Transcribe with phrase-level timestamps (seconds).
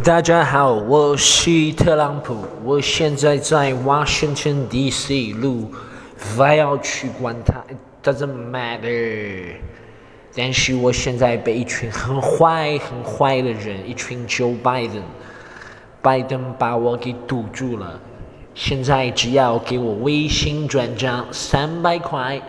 [0.00, 5.32] 大家好，我是特朗普，我现在在 Washington D.C.
[5.34, 5.70] 路，
[6.34, 7.62] 不要去管它
[8.02, 9.54] ，doesn't matter。
[10.34, 15.02] 但是我现在被一群很坏、很坏的人，一群 Joe Biden，
[16.00, 18.00] 拜登把我给堵住了。
[18.54, 22.40] 现在只要给我微信转账三百块，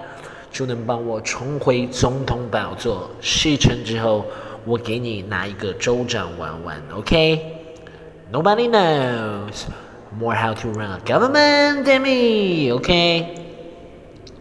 [0.49, 3.11] 就能帮我重回总统宝座。
[3.19, 4.25] 事成之后，
[4.64, 9.64] 我给你拿一个州长玩玩，OK？Nobody knows
[10.18, 13.26] more how to run a government than me，OK？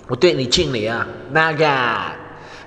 [0.07, 2.20] 我对你敬礼啊，那个。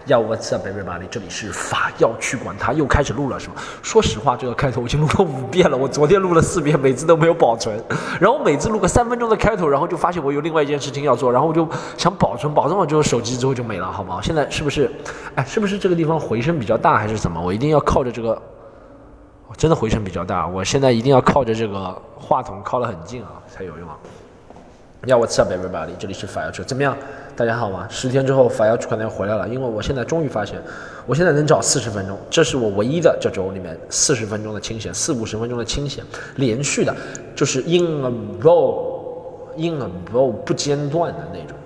[0.06, 1.08] 要 What's up, everybody？
[1.10, 3.56] 这里是法要去管它，又开始录了是吗？
[3.82, 7.84] 说实话，这个开头我已经录了五遍了，我昨天录了四遍，每次都没有保存。
[8.20, 14.22] 然后每次录个三分钟的开头，然后就发现我有另外一件事情要做，然后我就想保存，保存完之后手机之后就没了，好不好？
[14.22, 14.92] 现在是不是？
[15.34, 17.42] 哎，是不是这个地方回声比较大，还是怎么？
[17.42, 18.40] 我一定要靠着这个，
[19.58, 23.98] 真的回声比较大，我现在一定要靠着这个话筒靠得很近啊，才有用啊。
[25.08, 25.96] 要 What's up, everybody？
[25.98, 26.96] 这里是法要去，怎么样？
[27.38, 27.86] 大家好吗？
[27.90, 30.58] 十天之后，法要车可能要回来了，因为我现在终于发现，
[31.06, 36.02] 我现在能找四十分钟，这是我唯一的这周里面四十分钟的清闲，四五十分钟的清闲，
[36.38, 36.96] 连续的，
[37.36, 38.10] 就是 in a
[38.42, 41.58] row，in a row 不间断的那种，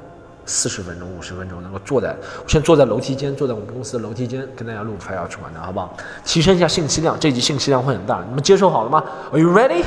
[0.43, 5.95] 四十分钟、五十分钟能够坐在，我现在坐在楼梯间，坐在我们公司的楼梯间，跟大家录法要出版的好不好？
[6.25, 9.83] 提升一下信息量，这集信息量会很大，你们接受好了吗？Are you ready？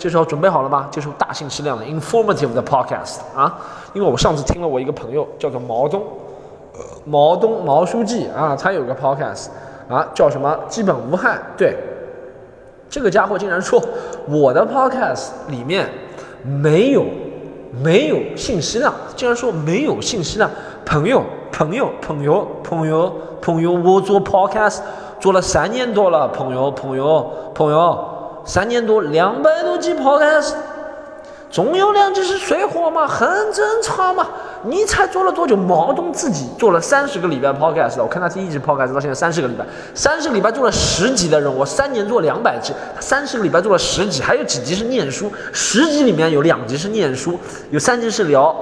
[0.00, 0.88] 这时候准备好了吗？
[0.90, 3.58] 接受大信息量的 informative 的 podcast 啊！
[3.92, 6.02] 因为我上次听了我一个朋友叫做毛东，
[7.04, 9.48] 毛东毛书记啊，他有个 podcast
[9.90, 11.38] 啊，叫什么基本无害。
[11.54, 11.76] 对，
[12.88, 13.78] 这个家伙竟然说
[14.26, 15.86] 我的 podcast 里面
[16.42, 17.04] 没有
[17.82, 20.50] 没有信息量，竟然说没有信息量。
[20.86, 24.78] 朋友朋友朋友朋友朋友，我做 podcast
[25.20, 28.09] 做了三年多了，朋友朋友朋友。
[28.44, 30.52] 三年多，两百多集 Podcast，
[31.50, 34.26] 总有两集是水货嘛，很正常嘛。
[34.62, 35.56] 你才做了多久？
[35.56, 39.64] 毛东自己做了三十个礼拜 Podcast 我看他第一集 Podcast 到现在三十个礼拜，
[39.94, 47.38] 三十个礼拜做了十集的人，我三年做两百集，三十个礼拜做了十集，还有几集是念书，十集里面有两集是念书，
[47.70, 48.54] 有三集是聊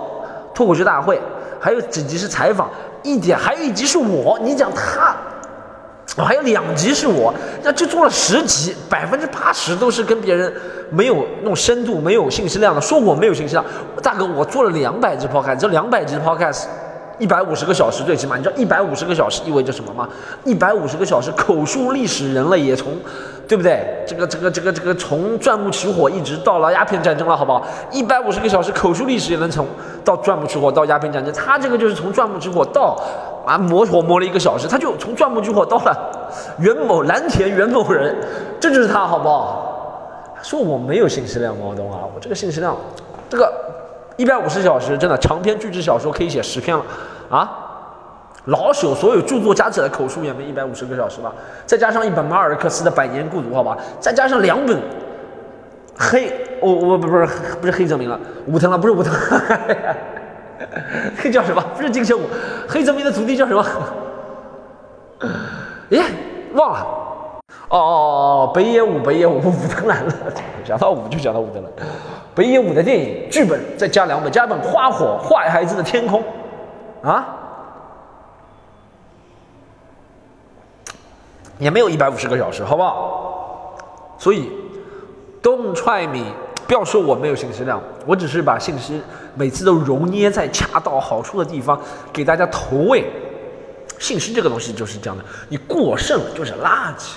[0.54, 1.20] 脱口秀大会，
[1.58, 2.70] 还有几集是采访，
[3.02, 5.16] 一点还有一集是我，你讲他。
[6.18, 10.52] 我还有两集是我，那就做了十集，百分之八十都是跟别人
[10.90, 12.80] 没有那种深度、没有信息量的。
[12.80, 13.64] 说我没有信息量，
[14.02, 16.64] 大哥，我做了两百集 podcast，这两百集 podcast，
[17.18, 20.08] 一百五十个小时最起码，你知道一百五十个小时意味着什么吗？
[20.44, 22.96] 一百五十个小时口述历史，人类也从，
[23.46, 24.04] 对不对？
[24.06, 27.66] 这个这个这个这个从钻木取火一直到了鸦片战争了，好不好？
[27.90, 29.66] 一百五十个小时口述历史也能从
[30.04, 32.98] 到钻木取火到鸦片战争，他这个就是从钻木取火到。
[33.46, 35.96] 啊，磨火磨了一个小时，他就从钻木取火到了
[36.58, 38.14] 袁某蓝田袁某人，
[38.60, 40.34] 这就是他，好不好？
[40.42, 42.76] 说我没有信息量，毛东啊，我这个信息量，
[43.30, 43.50] 这个
[44.18, 46.84] 一百五十小时，真的长篇巨制小说可以写十篇了
[47.30, 47.64] 啊！
[48.46, 51.32] 老朽所有著作加起来口述也没一百五十个小时吧？
[51.64, 53.78] 再加上一本马尔克斯的《百年孤独》，好吧？
[54.00, 54.76] 再加上两本
[55.96, 57.26] 黑，我我不不是
[57.60, 59.14] 不是黑泽明了，武藤了，不是武藤。
[61.16, 61.62] 黑叫什么？
[61.76, 62.22] 不是金城武，
[62.68, 63.64] 黑泽明的徒弟叫什么？
[65.90, 66.02] 耶，
[66.54, 66.80] 忘了。
[67.68, 70.12] 哦哦哦哦，北野武，北野武，武藤来了。
[70.64, 71.70] 讲到武就讲到武藤了。
[72.38, 76.22] 北野武的电影剧本再加两本，加一本《花火坏孩子的天空》
[77.08, 77.26] 啊，
[81.58, 83.76] 也没有一百五十个小时，好不好？
[84.18, 84.48] 所以
[85.42, 86.26] ，Don't try me。
[86.68, 89.02] 不要说我没有信息量，我只是把信息
[89.34, 91.80] 每次都揉捏在恰到好处的地方，
[92.12, 93.04] 给大家投喂。
[93.98, 97.16] 信息这个东西就是这样的，你过剩就是垃圾，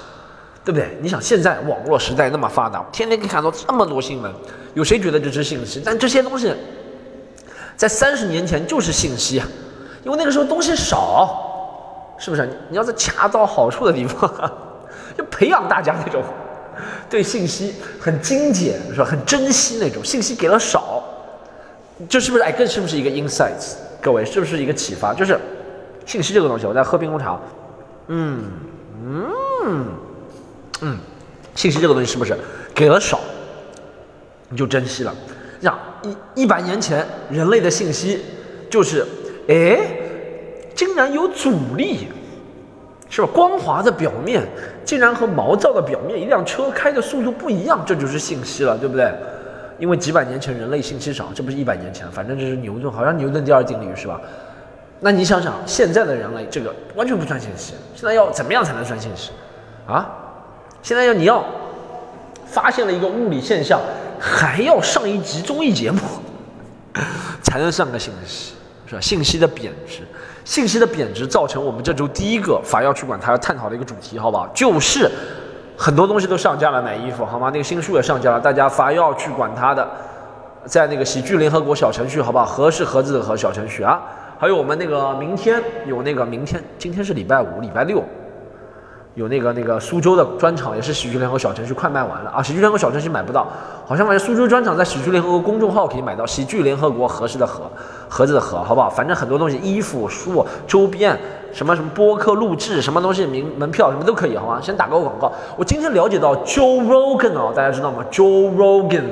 [0.63, 0.97] 对不对？
[1.01, 4.31] 你想现在网络时代那么发达，天天可以看到这么多新闻，
[4.73, 5.81] 有谁觉得这是信息？
[5.83, 6.53] 但这些东西
[7.75, 9.47] 在三十年前就是信息啊，
[10.03, 12.47] 因为那个时候东西少，是不是？
[12.69, 14.29] 你要在恰到好处的地方，
[15.17, 16.23] 就培养大家那种。
[17.09, 19.05] 对信息很精简，是吧？
[19.05, 21.03] 很珍惜那种信息给了少，
[22.07, 22.51] 这是不是哎？
[22.51, 23.75] 更是不是一个 insights？
[24.01, 25.13] 各位是不是一个启发？
[25.13, 25.37] 就是
[26.05, 27.39] 信息这个东西，我在喝冰红茶，
[28.07, 28.43] 嗯
[29.03, 29.85] 嗯
[30.81, 30.97] 嗯，
[31.55, 32.37] 信息这个东西是不是
[32.75, 33.19] 给了少，
[34.49, 35.13] 你就珍惜了？
[35.61, 38.23] 像一一百年前人类的信息
[38.69, 39.05] 就是，
[39.47, 39.79] 哎，
[40.75, 42.07] 竟然有阻力。
[43.13, 43.27] 是吧？
[43.33, 44.41] 光滑的表面
[44.85, 49.13] 竟然和毛躁的表面，一辆车开的速度不一样，这就是信息了，对不对？
[49.77, 54.21] 因为几百年前人类信息少，这不是一百年前，反正这是牛顿，好像牛顿第二定律是吧？
[55.01, 59.31] 那你想想，现在的人类这个完全不算信息，现在要怎么样才能算信息？
[59.85, 60.09] 啊？
[60.81, 61.43] 现在要你要
[62.45, 63.79] 发现了一个物理现象，
[64.19, 65.99] 还要上一集综艺节目
[67.43, 68.53] 才能上个信息，
[68.87, 69.01] 是吧？
[69.01, 70.01] 信息的贬值，
[70.43, 74.47] 信息的贬值造成我们这周第一个法药去管它要探讨的一个主题，好不好？
[74.53, 75.09] 就是
[75.77, 77.49] 很多东西都上架了，买衣服好吗？
[77.53, 79.87] 那个新书也上架了，大家法药去管它的，
[80.65, 82.45] 在那个喜剧联合国小程序，好不好？
[82.45, 84.01] 盒是盒子的盒小程序啊，
[84.37, 88.03] 还有我们那个明天有那个明天，今天是礼拜五，礼拜六。
[89.15, 92.41] 有那个那个苏州的专场，也是喜剧联合小程序快卖完了啊！
[92.41, 93.45] 喜剧联合小程序买不到，
[93.85, 96.25] 好像反正苏州专场在喜剧联合国公众号可以买到。
[96.25, 97.63] 喜剧联合国合适的盒，
[98.07, 98.89] 盒子的盒，好不好？
[98.89, 101.19] 反正很多东西，衣服、书、周边，
[101.51, 104.59] 什么什么播客录制，什么东西名门票什么都可以，好吗？
[104.61, 105.29] 先打个广告。
[105.57, 109.03] 我今天了解到 Joe Rogan 啊，大家知道吗？Joe Rogan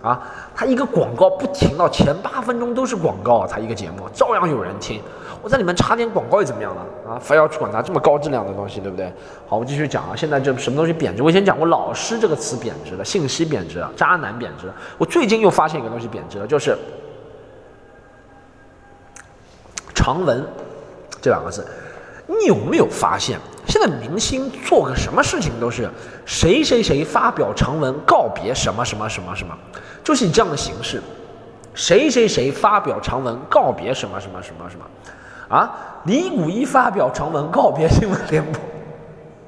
[0.00, 0.22] 啊，
[0.60, 5.00] 他一个广告不停到前八分钟都是广告，他一个节目照样有人听。
[5.40, 7.18] 我在里面插点广告又怎么样了啊？
[7.18, 9.10] 非要去管它这么高质量的东西，对不对？
[9.48, 10.12] 好，我继续讲啊。
[10.14, 11.22] 现在这什么东西贬值？
[11.22, 14.74] 我以前讲过“老师”这个词贬值了，信息贬值了，渣男贬值了。
[14.98, 16.76] 我最近又发现一个东西贬值了，就是
[19.94, 20.46] 长文
[21.22, 21.66] 这两个字。
[22.38, 25.90] 你有没有发现，现在明星做个什么事情都是
[26.24, 29.52] 谁谁谁发表长文告别什么什么什么什么，
[30.04, 31.02] 就是以这样的形式，
[31.74, 34.86] 谁谁谁发表长文告别什么什么什么什么。
[35.48, 35.74] 啊，
[36.04, 38.62] 李谷一发表长文告别新闻联播，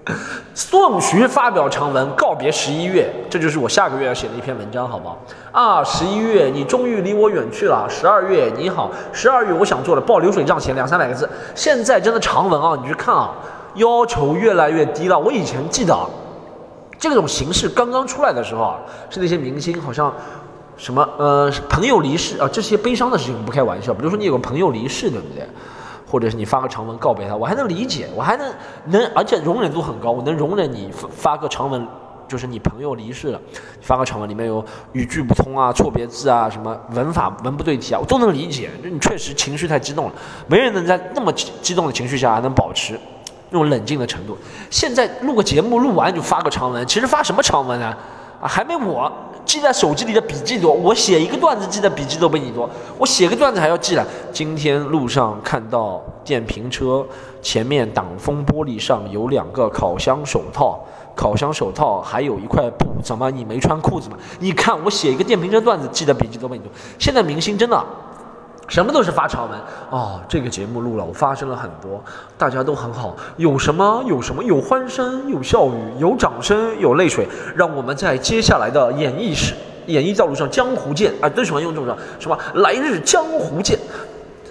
[0.55, 5.19] 宋徐发表长文告别十一月，这就是我下个月要写的一篇文章，好不好？
[5.53, 13.31] 啊，十一月你终于离我远去了，十二月你好，十二月我想做的报流水账写两三百个字，现在真的长文啊，你去看啊，
[13.75, 15.17] 要求越来越低了。
[15.17, 15.97] 我以前记得，
[16.99, 18.79] 这种形式刚刚出来的时候啊，
[19.09, 20.13] 是那些明星好像
[20.77, 25.47] 什么呃朋友离世啊，这些悲伤的事情不开玩笑，比如说你有个朋友离世，对不对？
[26.13, 28.53] 或者是你发个长文告别他，我还能理解，我还能
[28.89, 31.89] 能，而且容忍度很高，我能容忍你发发个长文，
[32.29, 33.41] 就是你朋友离世了，
[33.81, 34.63] 发个长文里面有
[34.93, 38.69] 语句不通啊、错别字啊、什么文法文不对题啊，我都能理解。
[38.85, 40.13] 就你确实情绪太激动了，
[40.47, 43.01] 没人能在那么激动的情绪下还能保持
[43.49, 44.37] 那种冷静的程度。
[44.69, 47.97] 现在录个节目录完就发个长文，其实发什么长文呢？
[48.39, 49.11] 啊，还没我。
[49.45, 52.69] 记在手机里的笔记多，我写一个段子记的笔记都比你多。
[52.99, 54.05] 我写个段子还要记呢。
[54.33, 57.05] 今天路上看到电瓶车
[57.43, 60.81] 前面挡风玻璃上有两个烤箱手套，
[61.15, 64.17] 烤箱手套还有一块布，怎么你没穿裤子吗？
[64.39, 66.71] 你看我写一个电瓶车段子记的笔记都比你多。
[66.99, 67.85] 现在明星真的。
[68.73, 69.61] 什么都是发长文
[69.91, 72.03] 哦，这个节目录了，我发生了很多，
[72.39, 79.53] 大家都很好，有什么有什么，有欢声，有笑语，有掌声，有泪水，让我们在接下来的演艺史、
[79.89, 83.79] 演艺道路上江湖见啊，都喜欢用这种什么来日江湖见。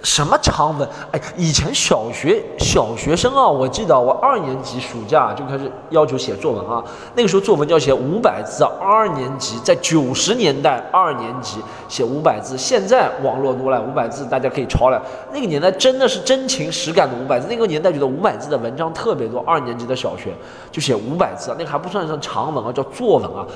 [0.02, 0.88] 什么长文？
[1.12, 6.82] 哎，以前小学小学生啊，我记得我二年级暑假就开始要求写作文啊。
[7.14, 12.58] 那个时候作文就要写五百字，二年级在九十年代二年级写五百字。
[12.58, 15.00] 现在网络多了，五百字大家可以抄了。
[15.32, 17.46] 那个年代真的是真情实感的五百字。
[17.48, 20.34] 那个年代觉得五百字的文章特别多，二年级的小学
[20.72, 23.46] 就写五百字，那个还不算上长文啊，叫作文啊。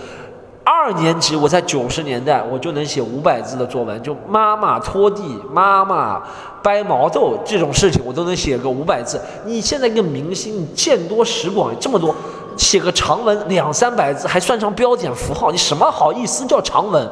[0.68, 6.20] 二年级，我在九十年代，我就能写五百字的作文，就妈妈拖地、妈妈
[6.60, 9.20] 掰毛豆这种事情，我都能写个五百字。
[9.44, 12.12] 你现在一个明星，见多识广，这么多，
[12.56, 17.08] 写个长文两三百字，还算上标点符号，你什么好意思叫长文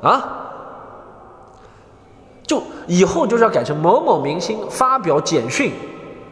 [0.00, 0.46] 啊？
[2.46, 5.74] 就以后就是要改成某某明星发表简讯，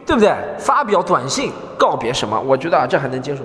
[0.07, 0.35] 对不对？
[0.57, 2.41] 发表短信告别什么？
[2.47, 3.43] 我觉得啊，这还能接受。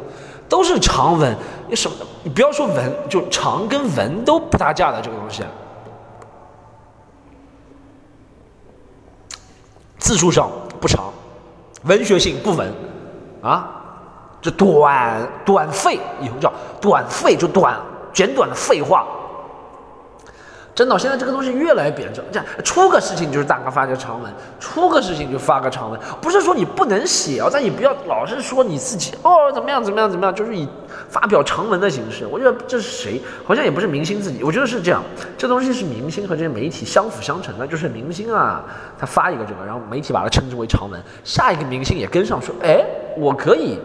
[0.52, 1.34] 都是长文，
[1.66, 1.96] 你什么？
[2.22, 5.42] 你不要说文，就长跟文都不搭架的这个东西。
[9.96, 11.10] 字数上不长，
[11.84, 12.70] 文学性不文，
[13.40, 13.66] 啊，
[14.42, 17.80] 这短短废，以后叫短废，就短
[18.12, 19.06] 简短的废话。
[20.74, 22.22] 真的，现在这个东西越来越贬值。
[22.32, 30.66] 这样出个事情就是大哥发个长文，出个事情就发个长文，不是说你不能写啊，但你不要老是说你自己哦怎么样怎么样怎么样，就是以
[31.10, 32.26] 发表长文的形式。
[32.26, 33.20] 我觉得这是谁？
[33.44, 34.42] 好像也不是明星自己。
[34.42, 35.02] 我觉得是这样，
[35.36, 37.66] 这东西是明星和这些媒体相辅相成的。
[37.66, 38.64] 就是明星啊，
[38.98, 42.82] 他发一个这个，然后媒体把它称之为长文，下一个明星也跟上说，哎，
[43.18, 43.78] 我可以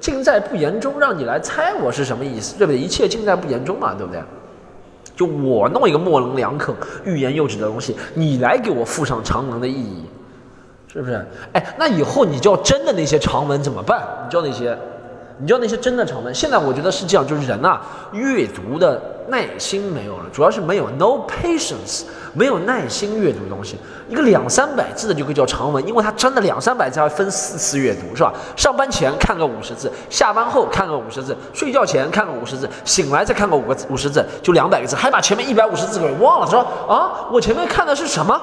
[0.00, 2.78] 尽在不言中，让你来猜我是什么意思，对不对？
[2.78, 4.22] 一切尽在不言中嘛，对不对？
[5.14, 10.04] 就我弄一个模棱两可、欲言又止的东西，你来给我附上长文的意义，
[10.92, 11.26] 是不是？
[11.52, 14.02] 哎，那以后你叫真的那些长文怎么办？
[14.24, 14.76] 你叫那些，
[15.38, 16.34] 你叫那些真的长文。
[16.34, 17.78] 现在我觉得是这样，就是人呐，
[18.12, 19.00] 阅读的
[19.32, 22.02] 耐心没有了，主要是没有 no patience，
[22.34, 23.78] 没有耐心阅读东西。
[24.10, 28.30] 一个两三百字的就可以叫长文，因为它真的两三百字要分四次阅读，是吧？
[28.54, 36.46] 上班前看个五十字，下班后看个五十字，睡觉前看个五十字，醒来再看个五个五十字，就两百个字，还把前面一百五十字给忘了。
[36.46, 38.38] 说啊，我前面看的是什么？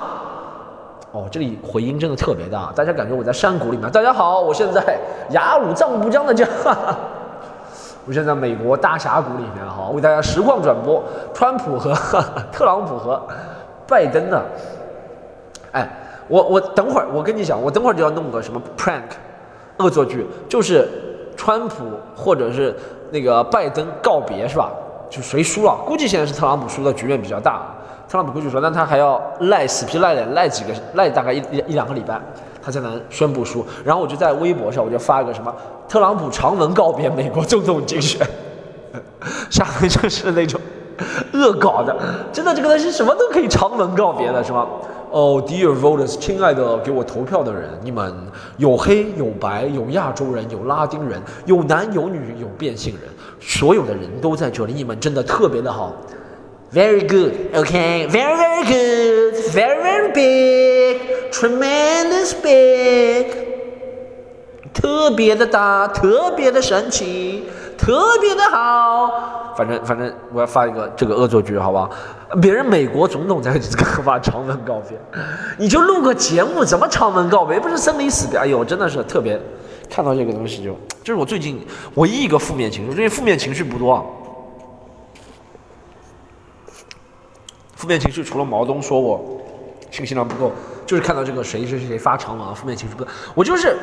[1.12, 3.92] 哦，这里回音真的特别大，大家感觉我在山谷里面。
[3.92, 6.48] 大家好，我现在雅鲁藏布江的江，
[8.10, 11.94] 我现在美国大峡谷里面哈，为大家实况转播川普和
[12.52, 13.22] 特朗普和
[13.88, 14.44] 拜登的。
[15.72, 15.88] 哎，
[16.28, 19.12] 我我等会儿我跟你讲，我等会儿就要弄个什么 prank
[19.78, 20.88] 恶作剧，就是
[21.38, 21.86] 川普
[22.16, 22.76] 或者是
[23.12, 24.72] 那个拜登告别是吧？
[25.08, 25.78] 就谁输了？
[25.86, 27.62] 估计现在是特朗普输的局面比较大。
[28.08, 31.38] 特朗普估计说，那他还要赖死皮赖脸赖几个赖大概一
[31.68, 32.20] 一两个礼拜，
[32.70, 33.66] 他才能宣布输。
[33.84, 35.52] 然后我就在微博上我就发一个什么
[35.88, 38.22] 特朗普长文告别美国总统竞选，
[39.50, 40.62] 下面就是那种
[41.34, 41.98] 恶搞的，
[42.32, 44.68] 真的这个东西什么都可以长文告别的是吗？
[45.12, 46.78] 哦，Dear voters，亲爱的。
[46.80, 47.52] 给我投票的。
[47.52, 48.14] 人，你们
[48.58, 53.10] 有黑有白，有亚洲人，有拉丁人，有男有女，有变性人，
[53.40, 53.96] 所有的。
[53.96, 55.24] 人都在这里，你们真的。
[55.24, 55.74] 特别的。
[55.74, 55.92] 好。
[56.72, 61.00] Very good, okay, very very good, very very big,
[61.32, 63.28] tremendous big，
[64.74, 67.46] 特别的大，特别的神奇，
[67.78, 69.54] 特别的好。
[69.56, 71.90] 反正反正我要发一个这个恶作剧，好吧？
[72.42, 73.52] 别人美国总统在
[74.04, 74.98] 发长文告别，
[75.58, 77.60] 你就录个节目，怎么长文告别？
[77.60, 78.40] 不是生离死别？
[78.40, 79.40] 哎呦，真的是特别，
[79.90, 84.06] 看到这个东西就，这是我最近唯一一个负面情绪，最近负面情绪不多。
[87.76, 89.42] 负面情绪除了毛东说我
[89.90, 90.52] 信息量不够，
[90.90, 93.06] 就是看到这个谁谁谁发长文，负面情绪不。
[93.36, 93.78] 我就是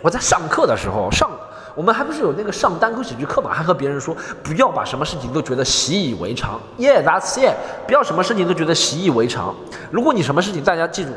[0.00, 1.28] 我在上课的时候上，
[1.74, 6.60] 我们还不是有那个上单口喜剧课嘛，还和别人说不要把什么事情都觉得习以为常。
[6.78, 7.56] Yeah，that's it。
[7.88, 9.52] 不要什么事情都觉得习以为常。
[9.90, 11.10] 如果你什么事情，大家记住，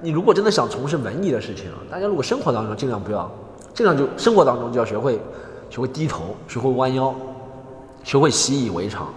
[0.00, 3.28] 你如果真的想从事文艺的事情，大家如果生活当中尽量不要，
[3.74, 5.20] 尽量就生活当中就要学会
[5.70, 7.12] 学会低头，学会弯腰，
[8.04, 9.12] 学会习以为常。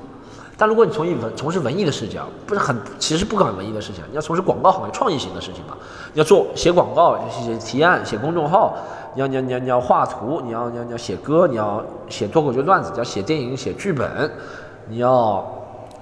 [0.57, 5.75] 但如果你从艺文从事文艺的事情，不是很其实不搞文艺的事情，你要从事广告行业创意型的事情嘛？
[6.13, 8.77] 你要做写广告、写提案、写公众号，
[9.15, 14.31] 你要你要你要你要画图，你要你要你要写歌，你要写脱口秀段子，你要写电影、写剧本，
[14.88, 15.45] 你要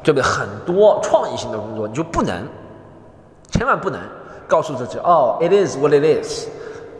[0.03, 0.23] 对不对？
[0.23, 2.45] 很多创意性的工作，你就不能，
[3.49, 3.99] 千万不能
[4.47, 6.47] 告诉自己哦，it is what it is。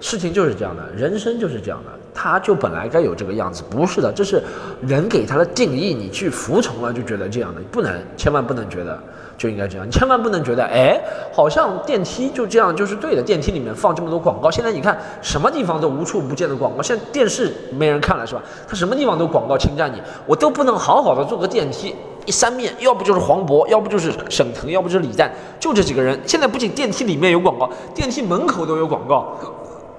[0.04, 4.44] 事情就是这样的，人生就是这样的，他就本来该有这个样子，不是的，这是
[4.82, 9.02] 人给他的定义，你去服从了就觉得这样的，不能，千万不能觉得
[9.38, 11.00] 就应该这样，你千万不能觉得，哎，
[11.34, 18.42] 好像电梯就这样就是对的，电梯里面放这么多广告，现在你看什么地方都无处不见的广告，现在电视没人看了是吧？
[18.68, 21.96] 他什么地方都广告侵占你，我都不能好好的坐个电梯，
[22.26, 25.32] 一三面，要不就是黄渤，要不就是沈腾，要不就是李诞，
[25.62, 29.38] 就这几个人，现在不仅电梯里面有广告，电梯门口都有广告。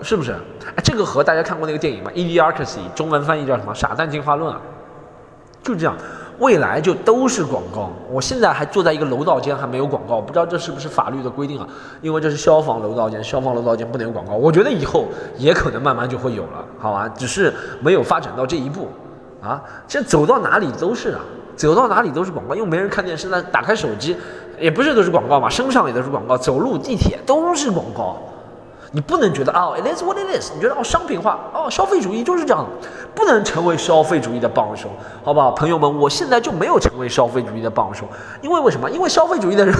[0.04, 0.32] 是不是？
[0.76, 3.75] 哎，这个和大家看过那个电影吗？Idiocracy，中文翻译叫什么？
[3.75, 4.61] 傻蛋进化论啊，
[5.62, 5.96] 就这样，
[6.38, 7.90] 未来就都是广告。
[8.11, 11.66] 我现在还坐在一个楼道间，还没有广告，不知道这是不是法律的规定啊？
[12.02, 14.34] 因为这是消防楼道间，消防楼道间不能有广告。
[14.34, 15.06] 我觉得以后
[15.38, 17.08] 也可能慢慢就会有了，好吧？
[17.08, 18.88] 只是没有发展到这一步
[19.42, 19.62] 啊。
[19.88, 21.20] 现在走到哪里都是啊，
[21.56, 24.14] 走到哪里都是广告，因为没人看电视，那打开手机
[24.61, 28.18] 也不是都是广告嘛，身上也都是广告，走路地铁都是广告。
[28.94, 30.52] 你不能觉得啊，it is what it is。
[30.54, 32.64] 你觉得哦，商品化哦，消费主义就是这样，
[33.12, 34.88] 不能成为消费主义的帮手，
[35.24, 35.98] 好不好，朋友们？
[35.98, 38.04] 我现在就没有成为消费主义的帮手，
[38.40, 38.88] 因为为什么？
[38.88, 39.74] 因为消费主义的人，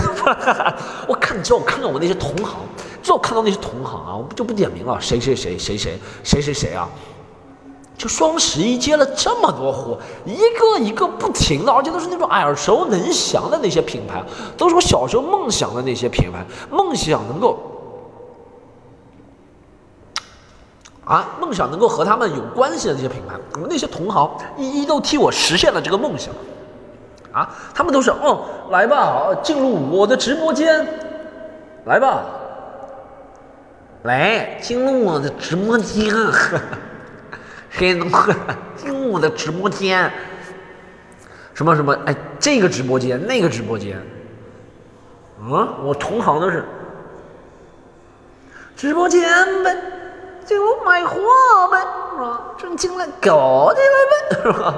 [1.07, 2.57] 我看，只要我看到我那些同行，
[3.05, 6.89] 只要我看到那些同行啊，我就不点名了，谁谁谁谁谁谁谁谁啊，
[7.97, 14.21] 就双十一接了这么多货，一个一个不停的，而且都是那种耳熟能详的那些品牌，
[14.57, 17.57] 都是我小时候梦想的那些品牌，梦想能够。
[21.05, 26.33] 啊，梦想能够和他们有关系的这些品牌，我们那些同行一一都替我实现了这个梦想，
[27.31, 30.87] 啊，他们都是，哦，来吧，进入我的直播间，
[31.85, 32.25] 来吧，
[34.05, 36.11] 来进入我的直播间，
[37.71, 38.11] 黑龙
[38.75, 40.11] 进入我的直播间，
[41.53, 44.01] 什么什么，哎，这个直播间，那个直播间，
[45.43, 46.65] 嗯，我同行都是。
[48.75, 49.23] 直播间
[49.63, 49.77] 呗。
[50.45, 51.19] 进屋买货
[51.71, 51.79] 呗，
[52.13, 52.41] 是吧？
[52.59, 54.75] 就进来搞起来呗，是吧？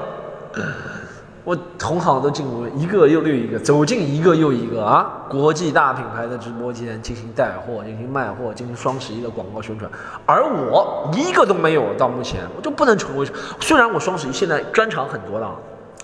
[1.44, 5.06] 我同行都进入一个又一个，走进一个又一个啊！
[5.28, 9.88] 国际大品牌的直播间进行带货、进行卖货、进行双十一的广告宣传，
[10.24, 11.94] 而我一个都没有。
[11.96, 13.24] 到目前，我就不能成为。
[13.60, 15.54] 虽然我双十一现在专场很多了，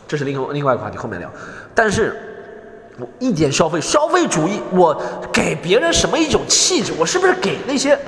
[0.06, 1.28] 这是另另外一个话题，后面聊。
[1.74, 2.14] 但是，
[3.00, 4.96] 我一点消费，消费主义，我
[5.32, 6.92] 给别人什么一种气质？
[6.96, 7.98] 我是不是给那些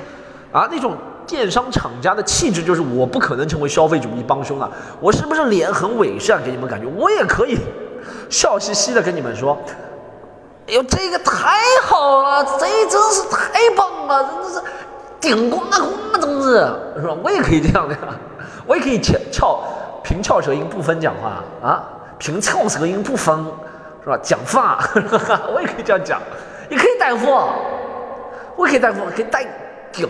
[0.53, 2.63] 啊那种电商厂家的气质？
[2.63, 4.69] 就是我不可能成为消费主义帮凶啊！
[4.99, 6.87] 我是不是脸很伪善，给你们感觉？
[6.95, 7.57] 我也可以
[8.29, 9.57] 笑嘻嘻的跟你们说。
[10.67, 14.61] 哎呦，这个太好了，这真是太棒了，真的是
[15.19, 16.49] 顶呱呱，真是
[16.99, 17.15] 是吧？
[17.23, 17.99] 我也可以这样的呀，
[18.65, 19.59] 我也可以翘翘
[20.03, 21.83] 平翘舌音不分讲话啊，
[22.17, 23.45] 平翘舌音不分
[24.03, 24.17] 是吧？
[24.23, 24.79] 讲话，
[25.53, 26.19] 我也可以这样讲，
[26.69, 27.49] 也可以带货，
[28.55, 29.45] 我也可以带货，可以带
[29.91, 30.07] 顶。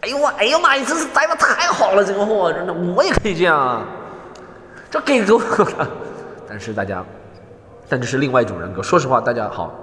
[0.00, 3.86] 哎呦我，哎呦妈呀，真是带的太好了，这个货真的，我也可以这样，
[4.90, 5.88] 这给够了，
[6.48, 7.04] 但是大家。
[7.86, 8.80] 但这是另外一种人格。
[8.80, 9.74] 说实话，大家好，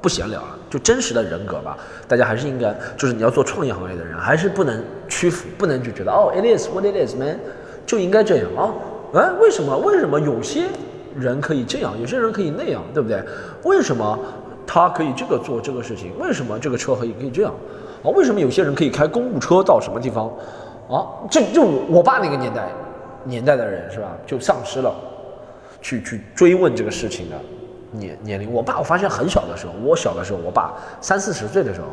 [0.00, 1.76] 不闲聊了，就真实的人格吧。
[2.06, 7.38] 大家还是应该，就是你要做创业行业的人，还是不能屈服，不能就觉得哦，it is what it is man，
[7.84, 8.72] 就应该这样啊。
[9.14, 9.76] 哎，为什么？
[9.78, 10.68] 为什么有些
[11.16, 13.20] 人可以这样，有些人可以那样，对不对？
[13.64, 14.16] 为什么
[14.64, 16.16] 他可以这个做这个事情？
[16.20, 17.52] 为什么这个车可以可以这样？
[18.06, 20.30] 啊，为什么有些人可以开公务车到什么地方？
[20.88, 22.68] 啊，这就我爸那个年代
[23.24, 24.06] 年代的人是吧？
[24.24, 24.94] 就丧失了
[25.82, 27.36] 去去追问这个事情的。
[27.92, 31.86] 年年龄，我爸我发现很小的时候，我小的时候，我爸三四十岁的时候，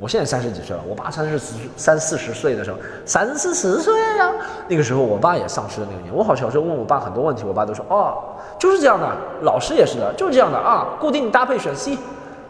[0.00, 1.38] 我现在三十几岁了，我爸三十
[1.76, 4.32] 三四十岁的时候，三四十岁呀，
[4.66, 6.12] 那个时候我爸也丧失了那个年。
[6.12, 8.16] 我好小时候问我爸很多问题，我爸都说哦，
[8.58, 9.06] 就是这样的，
[9.42, 11.96] 老师也是的，就是这样的啊，固定搭配选 C，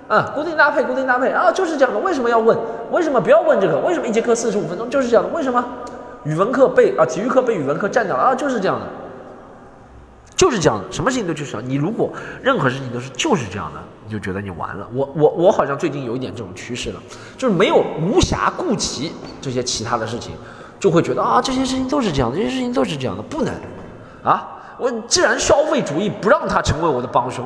[0.08, 1.98] 啊，固定搭配，固定搭配啊，就是这样的。
[2.00, 2.56] 为什么要问？
[2.92, 3.78] 为什么不要问这个？
[3.78, 4.88] 为什么一节课四十五分钟？
[4.88, 5.28] 就是这样的。
[5.30, 5.64] 为什么
[6.24, 8.34] 语文课被啊体育课被语文课占掉了啊？
[8.34, 8.86] 就是这样的。
[10.36, 11.68] 就是这样的，什么事情都就是这样。
[11.68, 12.10] 你如果
[12.42, 14.86] 任何事情都是就是这样的，你就觉得你完了。
[14.92, 17.00] 我我我好像最近有一点这种趋势了，
[17.38, 20.34] 就是没有无暇顾及这些其他的事情，
[20.78, 23.54] 就会觉得啊这些事情都是这样的，这些事情都是这样的，不能
[24.22, 24.52] 啊！
[24.78, 27.42] 我既然消费主义不让他成为我的帮凶，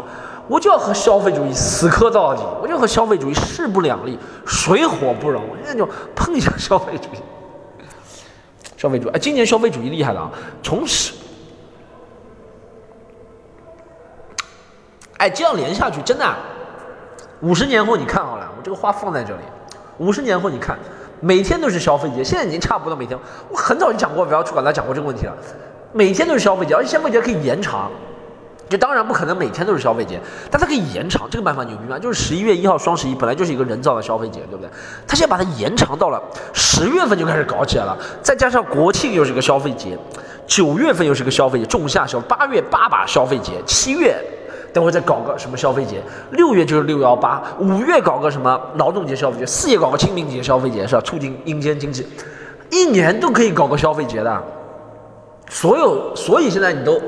[0.51, 5.41] 我就要和消费主义死磕到底，我就和消费主义势不两立，水火不容。
[5.49, 7.87] 我现在就碰一下消费主义，
[8.77, 10.31] 消费主义哎，今年消费主义厉害了啊，
[10.61, 11.13] 从始。
[15.19, 16.27] 哎，这样连下去真的，
[17.43, 19.43] 五十年后你看好了，我这个话放在这里，
[19.99, 20.77] 五十年后你看，
[21.21, 23.17] 每天都是消费节，现在已经差不多每天，
[23.51, 25.37] 我很早就讲过，不要去管他讲过这个问题了，
[25.93, 27.89] 每天都是消费节，而且消费节可以延长，
[28.71, 30.19] 就当然不可能每天都是消费节，
[30.51, 31.99] 但它可以延长，这个办法牛逼吗？
[31.99, 34.71] 就是十一月一号双十一本来就是一个人造的消费节，对不对？
[35.07, 36.23] 它现在把它延长到了
[36.55, 39.99] 十月份就开始搞起来了，再加上国庆又是个消费节，
[40.47, 44.17] 九月份又是个消费节，仲夏消，八月爸爸消费节，七月。
[44.73, 51.01] 等会再搞个什么消费节，六月就是六幺八，五月搞个什么劳动节消费节，四月搞个清明节消费节，是吧？
[51.01, 52.07] 促进阴间经济，
[52.71, 54.43] 一年都可以搞个消费节的。
[55.49, 57.03] 所有，所以现在你都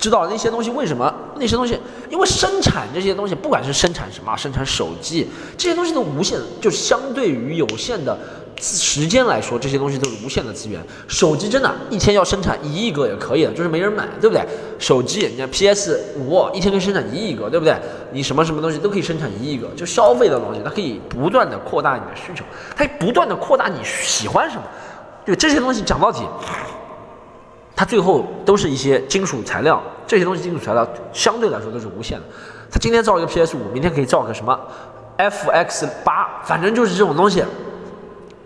[0.00, 1.14] 知道那些东西为什么？
[1.36, 8.18] 那些东西，因为生产这些东西，不管是生产什么，生产手机这些东西都无限，就相对于有限的。
[8.62, 10.78] 时间来说，这些东西都是无限的资源。
[11.08, 14.44] 手机真的，一天要生产一亿个也可以的，就是没人买，对不对？
[14.78, 17.74] 手机，你看 PS 五一天可以生产一亿个，对不对？
[18.12, 22.44] 你什么什么东西都可以生产一亿个，就消费的东西，它可以不断的扩大你的需求，
[22.76, 24.62] 它不断的扩大你喜欢什么。
[25.24, 26.20] 对这些东西讲到底，
[27.80, 32.24] 它最后都是一些金属材料，这些东西金属材料相对来说都是无限的。
[32.70, 34.60] 它今天造一个 PS 五，明天可以造个什么
[35.16, 37.42] FX 八，反正就是这种东西。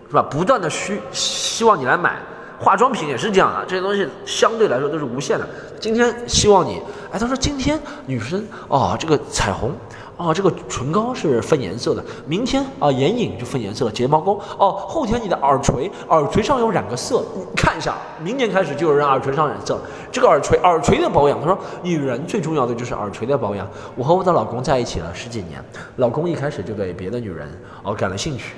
[0.07, 0.25] 是吧？
[0.31, 2.14] 不断的需希望你来买
[2.61, 5.49] 化妆品也是这样的，这些东西相对来说都是无限的。
[5.81, 9.73] 今天希望你，哎，他说今天女生哦，这个彩虹，
[10.16, 12.05] 哦，这个唇膏是分颜色的。
[12.27, 19.81] 明天啊，眼影就分颜色，睫毛膏哦，后天你的耳垂，耳垂上有染个色，你看一下，明年开始就有人耳垂上染色。
[20.12, 23.68] 这个耳垂，耳垂的保养，他说女人最重要的就是耳垂的保养。
[23.96, 25.62] 我和我的老公在一起了十几年，
[25.96, 27.48] 老公一开始就对别的女人
[27.83, 28.55] 哦感了兴趣。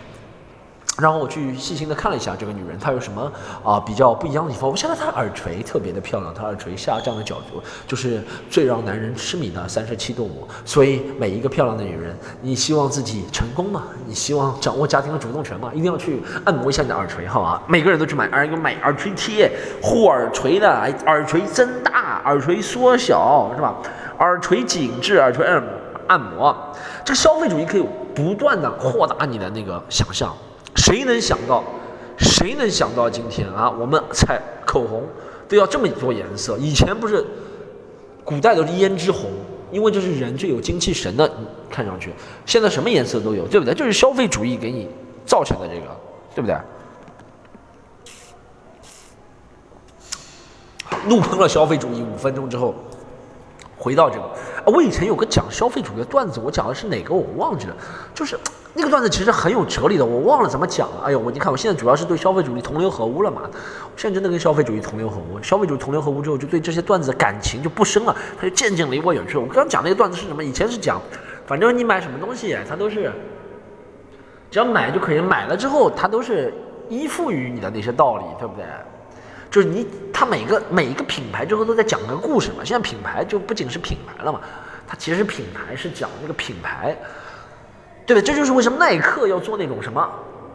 [0.99, 3.31] 然后我去细心的看了一下这个女人，她有什么
[3.63, 4.71] 啊比较不一样的地方？
[4.71, 10.49] 我现在她耳垂特别的漂亮，她耳垂下降的角度就是最让男人痴迷的三十七度五。
[10.65, 13.85] 所以每一个漂亮的女人，你希望自己成功吗？
[14.07, 15.71] 你希望掌握家庭的主动权吗？
[15.75, 17.63] 一定要去按摩一下你的耳垂，好吧？
[17.67, 19.51] 每个人都去买耳买耳垂贴，
[19.83, 20.69] 护耳垂的，
[21.07, 23.75] 耳垂增大，耳垂缩小，是吧？
[24.19, 25.63] 耳垂紧致，耳垂按
[26.07, 26.57] 按摩，
[27.05, 30.35] 这个消费主义可以不断的扩大你的那个想象。
[30.77, 31.65] 谁能想到？
[32.19, 33.71] 谁能想到今天啊？
[33.71, 35.03] 我们彩口红
[35.47, 36.57] 都要这么多颜色。
[36.57, 37.23] 以前不是，
[38.25, 39.31] 古代都是胭脂红，
[39.71, 41.31] 因为这是人最有精气神的，
[41.69, 42.15] 看上去。
[42.47, 43.75] 现在什么颜色都有，对不对？
[43.75, 44.89] 就是消费主义给你
[45.27, 45.87] 造成的这个，
[46.35, 46.57] 对不对？
[51.07, 52.75] 怒喷了消费主义五分钟之后，
[53.77, 57.77] 回到这个，我以前有个讲消费主义的段子，我讲的是哪个我忘记了，
[58.15, 58.39] 就是
[58.77, 61.03] 那个段子其实很有哲理的，我忘了怎么讲了。
[61.07, 63.43] 哎呦，我你看我现在主要是对消费主义同流合污了嘛，
[63.97, 69.41] 现在真的跟消费主义同流合污，消费主义同流合污之后，就对这些段子的感情就不深了，它就渐渐离我远去了。
[69.41, 70.45] 我刚刚讲那个段子是什么？
[70.45, 71.01] 以前是讲，
[71.47, 73.11] 反正你买什么东西，它都是。
[74.49, 76.55] 只要买就可以，买了之后它都是
[76.89, 78.65] 依附于你的那些道理，对不对？
[79.51, 82.59] 就是你，它每个每一个品牌最后都在讲个故事嘛。
[82.65, 84.41] 现在品牌就不仅是品牌了嘛，
[84.87, 86.97] 它其实品牌是讲那个品牌，
[88.07, 88.23] 对不对？
[88.23, 90.09] 这就是为什么耐克要做那种什么。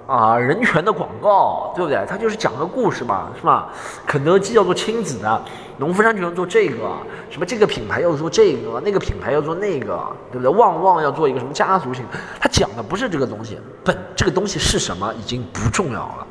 [0.07, 2.03] 啊，人权的广告，对不对？
[2.05, 3.69] 他就是讲个故事嘛，是吧？
[4.05, 5.41] 肯德基要做亲子的，
[5.77, 6.91] 农夫山泉要做这个，
[7.29, 10.49] 什么这个品牌要做这个，那个品牌要做那个，对不对？
[10.49, 12.03] 旺旺要做一个什么家族型，
[12.41, 16.27] 他讲的不是这个东西，本这个东西是什么已经不重要了，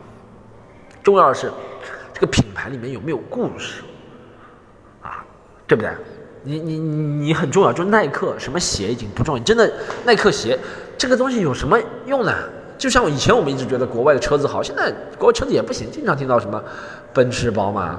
[1.02, 1.50] 重要的是
[2.12, 3.82] 这个品牌里面有没有故事，
[5.00, 5.24] 啊，
[5.66, 5.90] 对不对？
[6.42, 9.72] 你你你很重要，就耐克什么鞋已经不重要，真的
[10.04, 10.58] 耐克鞋
[11.00, 12.34] 这个东西有什么用呢？
[12.76, 16.62] 就像以前我们一直觉得国外的车子好，现在国外车子也不行，经常听到什么
[17.14, 17.98] 奔驰、宝马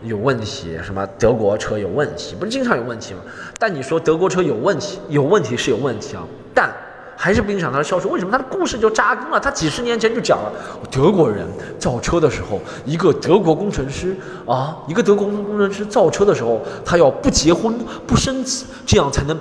[0.00, 3.20] 有问题，什么德国车有问题，不是经常有问题吗？
[3.58, 6.24] 但你说德国车有问题，有问题是有问题啊，
[6.54, 6.72] 但
[7.14, 8.08] 还是不影响它的销售。
[8.08, 8.32] 为什么？
[8.32, 9.38] 它的故事就扎根了。
[9.38, 10.50] 它几十年前就讲了，
[10.90, 11.46] 德国人
[11.78, 19.38] 造车的时候，一个德国工程师啊，一个德国工程师造车的时候，他要不结婚不生子，这样才能。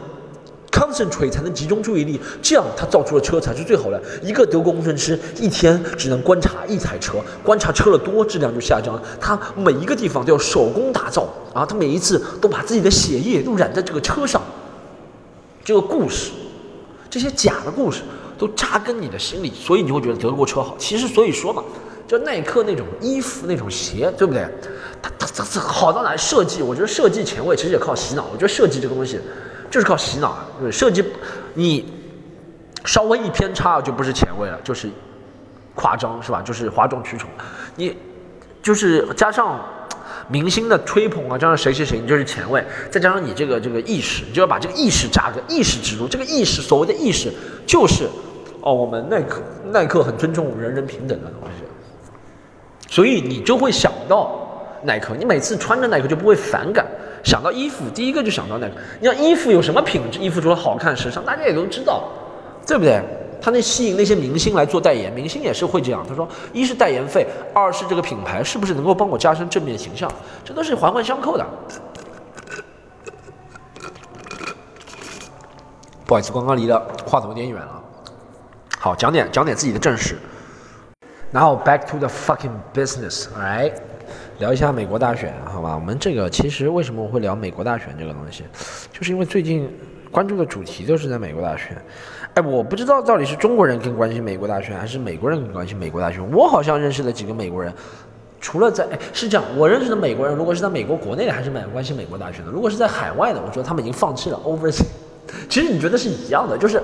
[0.72, 4.02] Concentrate 才能集中注意力，这样他造出的车才是最好的。
[4.22, 9.02] 一个德国工程师一天只能观察一台车，观察车了多，质量就下降。
[9.20, 14.42] 他每一个地方都要手工打造啊，他每一次都把自己的血液都染在这个车上。
[15.64, 16.32] 这个故事，
[17.10, 18.02] 这些假的故事
[18.38, 20.76] 都扎根你的心里，所以你会觉得德国车好。
[20.80, 21.64] 其实所以说嘛，
[22.08, 24.48] 就耐克那种衣服、那种鞋，对不对？
[25.02, 26.18] 它它它它好到哪？
[26.18, 28.26] 设计，我觉得设计前卫，其实也靠洗脑。
[28.32, 29.20] 我觉得设计这个东西。
[29.70, 31.04] 就是靠洗脑，对设计，
[31.54, 31.94] 你
[32.86, 34.90] 稍微一偏差就不是前卫了，就是
[35.76, 36.42] 夸张，是吧？
[36.42, 37.30] 就是哗众取宠，
[37.76, 37.96] 你
[38.62, 39.60] 就是加上
[40.28, 46.08] 明星的吹捧啊，加上谁谁谁，你就是前卫，再加上你这个这个意识，你就要把这个意识扎根，意识植入。
[46.08, 47.32] 这个意识，所谓的意识，
[47.66, 48.10] 就是
[48.62, 51.64] 哦，我们耐克耐克很尊重人人平等的东西，
[52.94, 54.48] 所以你就会想到
[54.84, 56.86] 耐克，你每次穿着耐克就不会反感。
[57.24, 58.74] 想到衣服，第一个就想到那个。
[59.00, 60.20] 你像衣服有什么品质？
[60.20, 62.04] 衣服除了好看、时尚，大家也都知道，
[62.66, 63.02] 对不对？
[63.42, 66.06] 他那吸引那些明星来做代言，明星也是会这样。
[66.08, 70.12] 他说，一是代言费，二是这个品牌是不是能够帮我加深正面形象，
[70.44, 71.46] 这都是环环相扣的。
[76.06, 77.82] 不好意思，刚刚离的话筒有点远了。
[78.78, 80.18] 好，讲点讲点自己的正事。
[81.32, 83.74] 然后 back to the fucking business，right？
[84.40, 85.76] 聊一下美国大选，好吧？
[85.76, 88.46] 我们这个其实为什么我会聊美国大选这个东西，
[88.94, 89.70] 就是因为最近
[90.10, 91.78] 关注的主题都是在美国大选。
[92.36, 96.22] 哎，我不知道到底是中国人更关心美国大选，还是美国人更关心美国大选。
[96.32, 97.74] 我好像认识的几个美国人，
[98.40, 104.86] 除了在哎是这样，我认识的美国人，如果是在美国国内的，还是蛮关心美国大选的；如果是在海外的，我觉得他们已经放弃了 overseas。
[105.50, 106.82] 其实你觉得是一样的，就是。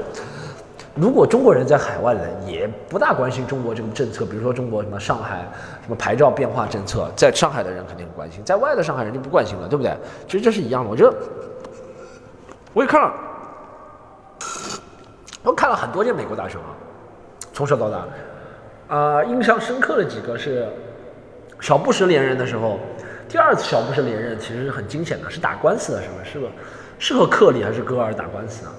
[0.95, 5.45] 如果中国人在海外的也不大关心中国这个政策，比如说中国什么上海
[5.81, 9.93] 什么牌照变化政策，在上海的人肯定很关心，在外的上海人就不关心了，对不对？
[10.25, 10.89] 其实这是一样的。
[10.89, 11.13] 我觉得
[12.71, 13.13] 我也看了，
[15.43, 16.67] 我看了很多届美国大选啊，
[17.51, 20.65] 从小到大，啊，印象深刻的几个是
[21.59, 22.79] 小布什连任的时候，
[23.27, 26.13] 第二次小布什连任其实是很惊险的，是打官司的是吧？
[26.23, 26.47] 是吧？
[26.97, 28.71] 是和克里还是戈尔打官司啊？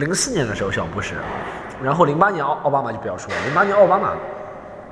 [0.00, 1.14] 零四年的时候，小布什，
[1.84, 3.36] 然后零八年奥奥巴马就不要说了。
[3.44, 4.14] 零八年奥巴马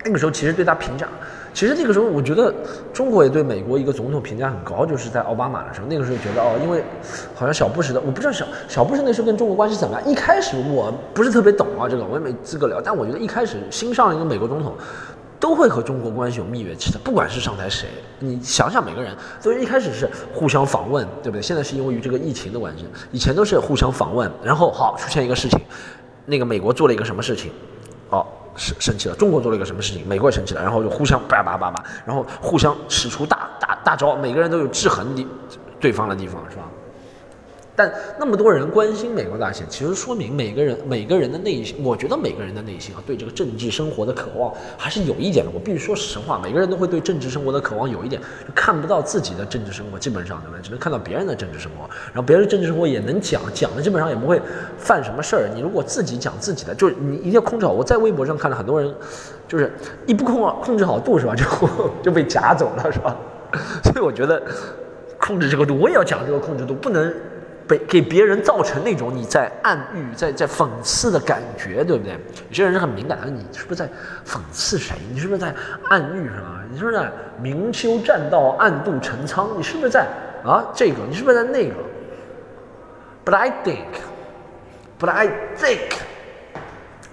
[0.05, 1.09] 那个时候其实对他评价，
[1.55, 2.55] 其实那个时候我觉得
[2.93, 6.85] 中国也对美国一个总统评价很高，就是在奥巴马的时候，那个时候觉得哦，因为
[7.35, 10.07] 好像小布什的，我不知道小小布什那时候跟中国关系怎么样。
[10.07, 12.79] 一开始我不是特别懂啊，这个我也没资格聊。
[12.79, 14.75] 但我觉得一开始新上一个美国总统。
[15.41, 21.43] 都会和中国关系有蜜月期的，不管是上台谁，你想想每个人，都一开始是互相访问，对不对？
[21.43, 25.61] 现在是因为于这个疫情的关系，以前都是互相访问，然后好出现一个事情，
[26.27, 27.53] 那个美国做了一个什么事情，
[28.11, 35.27] 哦，生生气了，中国做了一个什么事情，美国也生气了，然后就互相叭叭叭叭，然后互相使出大大大招，每个人都有制衡的
[35.81, 36.68] 对方的地方，是吧？
[37.79, 37.89] 但
[38.19, 45.53] 那么多人关心美国大选，其实说明每个人每个人的内心，我觉得每个人的内心啊，对这个政治生活的渴望还是有一点的。
[45.55, 48.21] 我必须说实话，每个人都会对政治生活的渴望有一点，
[48.53, 50.59] 看不到自己的政治生活，基本上对吧？
[50.61, 54.43] 只能看到别人的政治生活，然后别人政治生活也能讲，讲的基本上也不会
[54.77, 55.49] 犯什么事儿。
[55.55, 57.71] 你如果自己讲自己的，就是你一定要控制好。
[57.71, 58.93] 我在微博上看了很多人，
[59.47, 59.73] 就是
[60.05, 61.45] 一不控控制好度是吧，就
[62.03, 63.17] 就被夹走了是吧？
[63.85, 64.43] 所以我觉得
[65.17, 67.15] 控制这个度，我也要讲这个控制度，不能
[67.69, 72.15] 被给别人造成那种你在暗喻、在在讽刺的感觉，对不对？
[72.49, 73.87] 有些人是很敏感的，你是不是在
[74.27, 74.97] 讽刺谁？
[75.13, 75.55] 你是不是在
[75.91, 76.63] 暗喻什么？
[76.71, 79.51] 你是不是在明修栈道，暗度陈仓？
[79.57, 80.07] 你是不是在
[80.43, 80.97] 啊这个？
[81.09, 81.75] 你是不是在那个
[83.27, 84.01] ？But I think,
[84.99, 85.29] but I
[85.59, 85.79] think,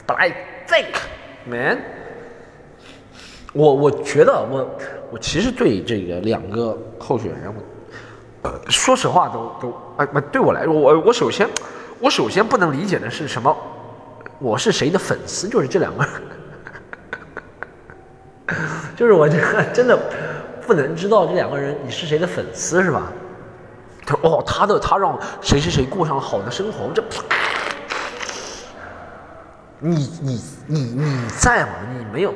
[0.07, 0.29] but I
[0.67, 0.95] think,
[1.45, 1.79] man.
[3.51, 4.79] 我我觉得我
[5.11, 7.61] 我其实对这个两个候选人，我
[8.69, 11.49] 说实话都都哎不对我来说，我我首先
[11.99, 13.55] 我首先不能理解的是什么？
[14.39, 15.47] 我是谁的粉丝？
[15.47, 16.05] 就是这两个，
[18.95, 19.97] 就是我这个真的
[20.65, 23.11] 不能知道这两个人你是谁的粉丝是吧？
[24.05, 27.03] 他哦，他的他让谁谁谁过上好的生活，这
[29.79, 31.71] 你你你你在吗？
[31.97, 32.33] 你没有。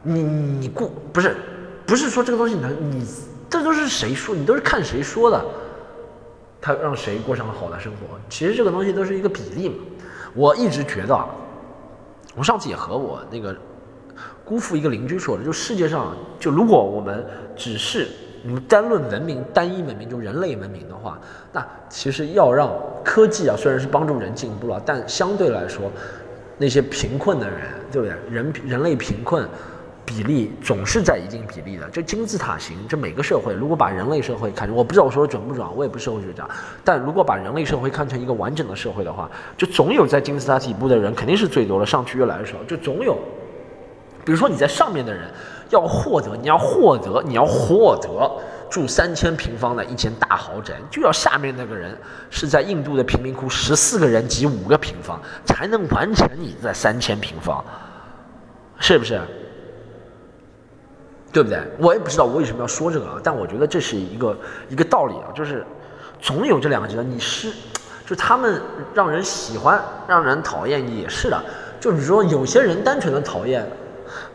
[0.00, 1.36] 你你过不是
[1.84, 3.04] 不是说这个东西能你
[3.50, 5.44] 这都是谁说你都是看谁说的，
[6.60, 8.18] 他让谁过上了好的生活？
[8.28, 9.76] 其实这个东西都是一个比例嘛。
[10.34, 11.26] 我一直觉得啊，
[12.36, 13.56] 我上次也和我那个
[14.44, 17.24] 姑父一个邻居说的，就世界上就如果我们
[17.56, 18.08] 只是
[18.44, 21.18] 我们单论文明单一文明就人类文明的话，
[21.52, 22.70] 那其实要让
[23.02, 25.90] 科技啊虽然是帮助人进步了，但相对来说
[26.58, 28.16] 那些贫困的人，对不对？
[28.30, 29.48] 人人类贫困。
[30.08, 36.48] 比例总是在一定比例的，这金字塔形，这每个社会如果把人类社会看，我不知道我说的准不准，我也不是社会学家，
[36.82, 43.18] 但如果把人类社会看成一个完整的社会的话，就总有在金字塔底部的人肯定是最多的，上去越来越少，就总有，
[44.24, 45.30] 比如说你在上面的人
[45.68, 48.32] 要获得，你要获得，你要获得
[48.70, 51.94] 住三千平方的一间大豪宅，就要下面那个人
[52.30, 57.62] 是在印度的贫民窟十四个人挤五个平方才能完成你在三千平方，
[58.78, 59.20] 是不是？
[61.38, 61.62] 对不对？
[61.78, 64.36] 我也不知道我为什么要说这个啊，但我觉得这是一个
[64.68, 65.64] 一个道理啊，就是
[66.20, 67.08] 总有这两个极端。
[67.08, 67.52] 你是，
[68.04, 68.60] 就他们
[68.92, 71.40] 让人喜欢，让人讨厌也是的。
[71.78, 73.64] 就比如说有些人单纯的讨厌，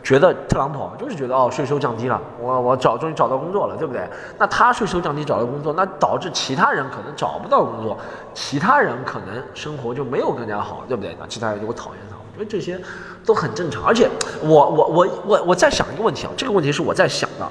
[0.01, 4.07] 觉得特朗普就是觉得哦税收降低了，我我找终于找到工作了，对不对？
[4.39, 7.97] 那他税收降低找到工作，那导致其他人可能找不到工作，
[8.33, 11.17] 其他人可能生活就没有更加好，对不对？
[11.19, 12.15] 那其他人就会讨厌他。
[12.33, 12.81] 我觉得这些
[13.23, 14.09] 都很正常，而且
[14.41, 17.47] 我我我我我在想一个问题啊，这个问题是我在想的，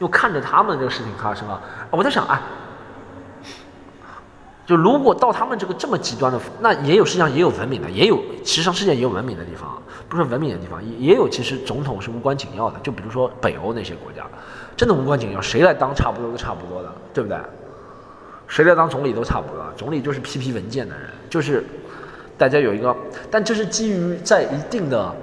[0.00, 2.42] 又看着他们这个事情发生啊，我在想啊，
[4.66, 14.26] 就如果到他们这个这么极端的，那也有世界上也有文明的，也有其实上世界也有文明的地方，不是文明的地方，也也有其实总统是无关紧要的，就比如说北欧那些国家，
[14.76, 17.38] 真的无关紧要，谁来当差不多都差不多的，对不对？
[18.48, 21.64] 谁来当总理都差不多，总理就是批批文件的人，就是。
[22.38, 22.94] 大家有一个，
[23.30, 25.14] 但这是基于在一定的，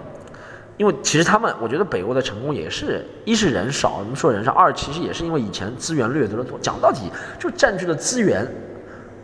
[0.78, 6.58] 因为其实他们，我觉得北欧的成功也是一是人少，我们说人少；二其实也是因为以前资源掠夺的多。
[6.60, 8.48] 讲到底，就占据了资源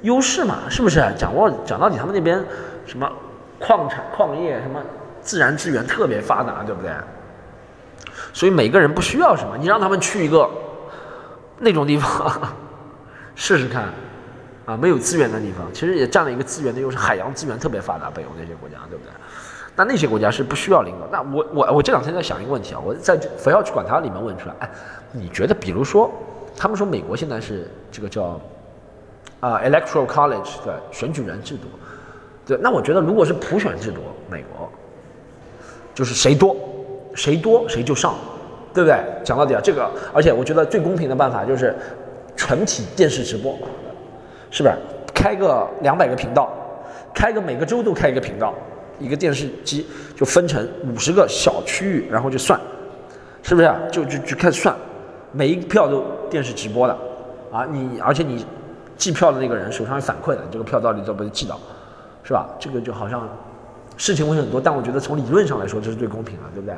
[0.03, 1.03] 优势嘛，是不是？
[1.17, 2.43] 讲过讲到底，他们那边
[2.85, 3.11] 什么
[3.59, 4.79] 矿产、矿业，什么
[5.21, 6.91] 自然资源特别发达，对不对？
[8.33, 10.47] 所以每个人不需要什么，你让他们去一个
[11.57, 12.55] 那种地方
[13.33, 13.85] 试试看。
[14.69, 19.11] 啊，没有资源的地方，其实也占了一个资源的优势，海洋资源特别发达，北欧那些国家，对不对？
[19.75, 21.07] 那那些国家是不需要领导。
[21.11, 24.69] 那我我我这两天在想一个问题啊，我在非要去管它里面问出来，哎，
[25.11, 26.11] 你觉得，比如说，
[26.55, 28.39] 他们说美国现在是这个叫
[29.39, 31.63] 啊 electoral college 对选举人制度，
[32.45, 34.71] 对，那我觉得如果是普选制度，美国
[35.95, 36.55] 就是谁多
[37.15, 38.13] 谁多谁就上，
[38.71, 39.03] 对不对？
[39.23, 41.75] 讲到底啊，这个，而且我觉得最公平的办法就是
[42.35, 43.57] 全体电视直播。
[44.51, 44.75] 是不是
[45.13, 46.49] 开个两百个频道，
[47.13, 48.53] 开个每个州都开一个频道，
[48.99, 49.85] 一个电视机
[50.15, 52.59] 就分成五十个小区域，然后就算，
[53.43, 53.71] 是不是？
[53.91, 54.75] 就就就开始算，
[55.31, 56.97] 每一票都电视直播的，
[57.51, 58.45] 啊，你而且你
[58.97, 61.59] 计票的那个人手上有反馈的，这个票到底怎么记到，
[62.23, 62.49] 是吧？
[62.59, 63.27] 这个就好像
[63.97, 66.75] 事情会很多，但我觉得从理论上来说这是最公平的，对不对？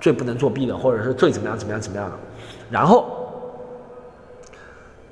[0.00, 2.16] 最不能作弊的，或者是最怎么样怎么样怎么样的，
[2.70, 3.16] 然后。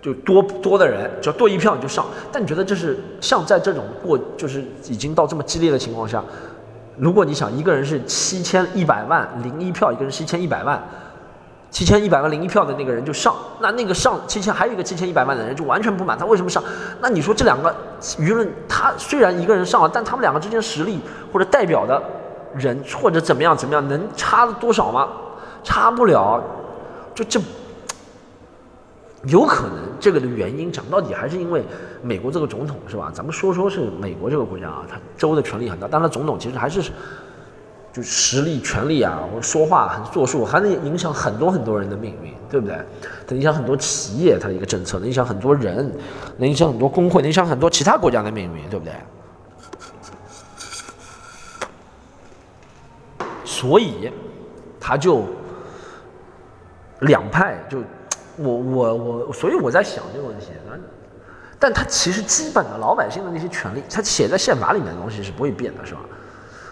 [0.01, 2.07] 就多多的人，只要多一票你就上。
[2.31, 6.23] 但你觉得这是像在这种过，就是已经到这么激烈的情况下，
[6.97, 10.81] 如果你想一个人是七千一百万零一票，一个人是七千一百万，
[11.71, 16.63] 七千一百万零一票的那个人就上，那那个上七千还有一个七千一百万的人就完全不满，他为什么上？
[17.01, 17.75] 那你说这两个
[18.19, 21.01] 舆论，他虽然一个人上了，但他们两个之间实力
[21.33, 22.01] 或者代表的
[22.55, 25.09] 人或者怎么样怎么样，能差多少吗？
[25.65, 26.41] 差不了，
[27.15, 27.41] 就这。
[29.29, 31.63] 有可能这个的原因讲到底还是因为
[32.03, 33.11] 美国这个总统是吧？
[33.15, 36.91] 咱们说说是美国这个国家啊，他州的权力很大，但他总统其实还是
[37.93, 42.77] 就实力、权力啊，或说话很作数，还能影响很多很多人的命运，对不对？
[43.29, 45.93] 能影响很多企业它的一个政策，能影响很多人，
[46.37, 48.95] 能影响很多工会，能影响很多其他国家的命运，对不对？
[53.45, 54.11] 所以，
[54.79, 55.25] 他就
[57.01, 57.79] 两派就
[58.39, 60.47] 我我我，所以我在想这个问题，
[61.59, 66.01] 但他其实基本的老百姓的那些权利，他写在宪法里面的东西是不会变的，是吧？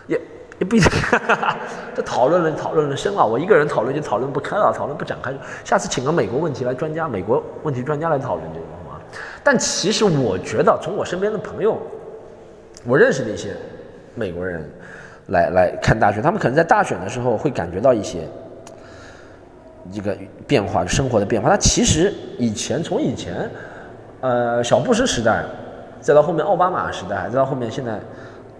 [0.06, 0.20] 也
[0.58, 0.88] 也不一定，
[1.94, 9.00] 这讨论了讨论了深了，我一个人讨论就讨论不开了，讨论不展开，下次请个美国问题来专家，美国问题专家来讨论这个好吗？
[9.42, 11.78] 但其实我觉得，从我身边的朋友，
[12.84, 13.54] 我认识的一些
[14.14, 14.68] 美国人。
[15.30, 18.28] 来来看大选，他们可能在大选的时候会感觉到一些
[19.92, 21.48] 一个变化，生活的变化。
[21.48, 23.50] 他其实以前从以前，
[24.20, 25.44] 呃，小布什时代，
[26.00, 27.98] 再到后面奥巴马时代，再到后面现在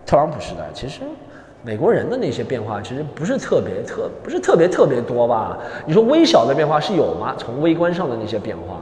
[0.05, 1.01] 特朗普时代，其实
[1.63, 5.59] 美国人的那些变化其实不是特别特，不是特别特别多吧？
[5.85, 7.35] 你说微小的变化是有吗？
[7.37, 8.81] 从微观上的那些变化。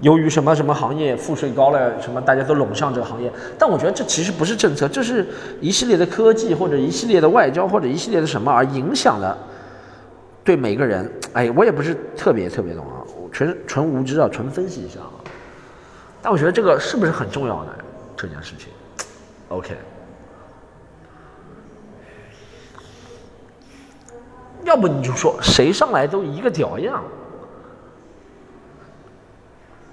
[0.00, 5.26] 由于什么什么行业赋税高了，什么大家都拢上这个行业，但我觉得这其实不是政策，这是
[5.60, 9.36] 一系列的科技或者一系列的外交或者一系列的什么而影响了
[10.48, 11.12] 对每个人。
[11.34, 15.12] 哎，我也不是特别特别懂啊，纯纯无知啊，纯分析一下啊。
[16.22, 17.84] 但我觉得这个是不是很重要的
[18.16, 18.68] 这件事情
[19.50, 19.76] ？OK，
[24.64, 27.04] 要不你就说谁上来都一个屌样。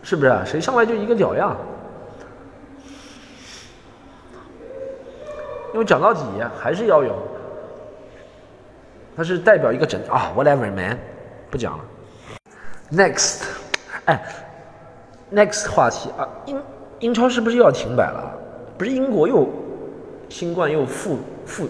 [0.04, 0.34] 是不是？
[0.46, 1.58] 谁上来就一个屌样？
[5.74, 6.22] 因为讲到底
[6.58, 7.14] 还是要有，
[9.16, 10.98] 它是代表一个整啊，whatever man，
[11.50, 11.84] 不讲了。
[12.92, 13.44] Next，
[14.06, 14.22] 哎
[15.34, 16.62] ，Next 话题啊，英
[17.00, 18.32] 英超是不是又要停摆了？
[18.78, 19.48] 不是英国又
[20.28, 21.68] 新冠又复复，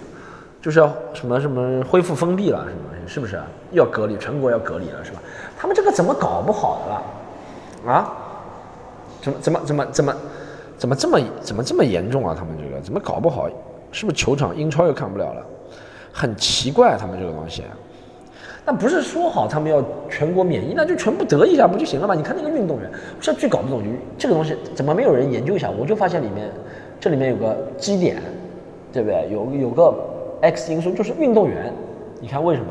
[0.60, 2.80] 就是要什么什么恢复封闭了，是吗？
[3.06, 3.40] 是不是？
[3.72, 5.20] 又要隔离，全国要隔离了，是吧？
[5.56, 7.94] 他们这个怎么搞不好的了？
[7.94, 8.12] 啊？
[9.22, 10.16] 怎么怎么怎么怎么
[10.78, 12.36] 怎么这么怎么这么严重啊？
[12.38, 13.48] 他们这个怎么搞不好？
[13.92, 15.46] 是不是球场英超又看不了了？
[16.18, 17.62] 很奇怪，他们这个东西。
[18.66, 22.16] 那不是说好他们要全国免疫，那就全部得一下不就行了吗？
[22.16, 25.70] 你看那个运动员，这最搞不懂就这个东西怎么没有人研究一下？
[25.70, 26.50] 我就发现里面
[26.98, 28.16] 这里面有个基点，
[28.94, 29.28] 对不对？
[29.30, 29.94] 有有个
[30.42, 31.74] X 因素就是运动员。
[32.22, 32.68] 你看为什么？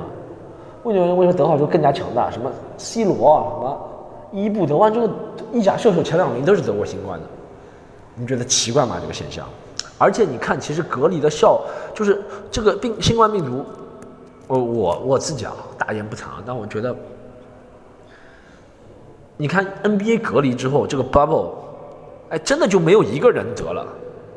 [0.87, 2.31] 运动员为什么得好之后更加强大？
[2.31, 3.91] 什么 C 罗什么？
[4.33, 5.15] 伊布德万这个
[5.53, 7.27] 意甲射手前两名都是得过新冠的，
[8.17, 8.97] 你觉得奇怪吗？
[9.01, 9.47] 这个现象？
[10.05, 11.63] 而且你看，其实隔离的效
[11.95, 13.65] 就是这个病新冠病毒，
[14.47, 16.95] 我我我自己啊，大言不惭，但我觉得，
[19.39, 21.53] 你看 NBA 隔离之后，这个 bubble，
[22.29, 23.87] 哎，真的就没有一个人得了，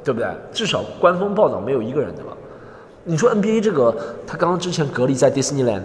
[0.06, 0.30] 对不对？
[0.54, 2.38] 至少官方报道没有一个人得了。
[3.04, 3.94] 你说 NBA 这个，
[4.26, 5.84] 他刚刚之前隔离在 Disneyland。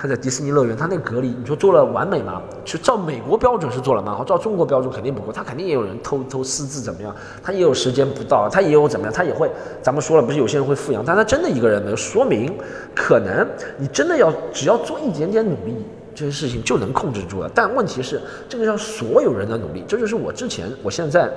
[0.00, 2.40] 他在迪士尼乐园，他那个隔离，你说做了完美吗？
[2.64, 5.30] 就照美国标准是做了蛮好，照中国标准肯定不够。
[5.30, 9.50] 他肯定也有人偷偷私自怎么样，他也有时间不到，他也有怎么样，他也会。
[9.82, 12.50] 咱们说了，不是有些人会富养，但他真的一个人没有，说明
[12.96, 15.84] 可能你真的要只要做一点点努力，
[16.14, 17.50] 这些事情就能控制住了。
[17.54, 21.30] 但问题是，这个要所有人的努力，这就是我之前，我现在，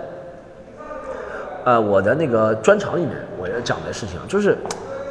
[1.66, 4.58] 呃，我的那个专场里面我要讲的事情啊，就是。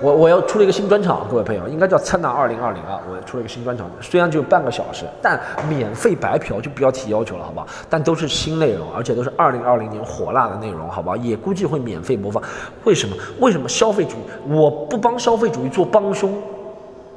[0.02, 2.98] 我我要出了一个新专场，各位朋友，应该叫灿烂二零二零啊！
[3.08, 7.64] 我出了一个新专场，虽然只有半个小时，但免费白嫖就不要提要求了，好吧？
[7.88, 11.16] 但都是新内容，而且都是二零二零年火辣的内容，好吧？
[11.18, 12.42] 也估计会免费播放。
[12.82, 13.14] 为什么？
[13.38, 14.52] 为什么消费主义？
[14.52, 16.34] 我不帮消费主义做帮凶，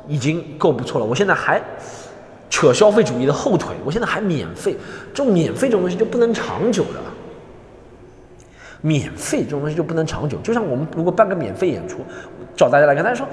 [0.07, 1.05] 已经够不错了。
[1.05, 1.59] 我现在还
[2.51, 4.77] 扯消费主义的后腿，我现在还免费，
[5.11, 6.99] 这种免费这种东西就不能长久的。
[8.85, 12.01] 免费这种东西就不能长久，就像我们如果办个免费演出，
[12.55, 13.27] 找大家来看，大家说。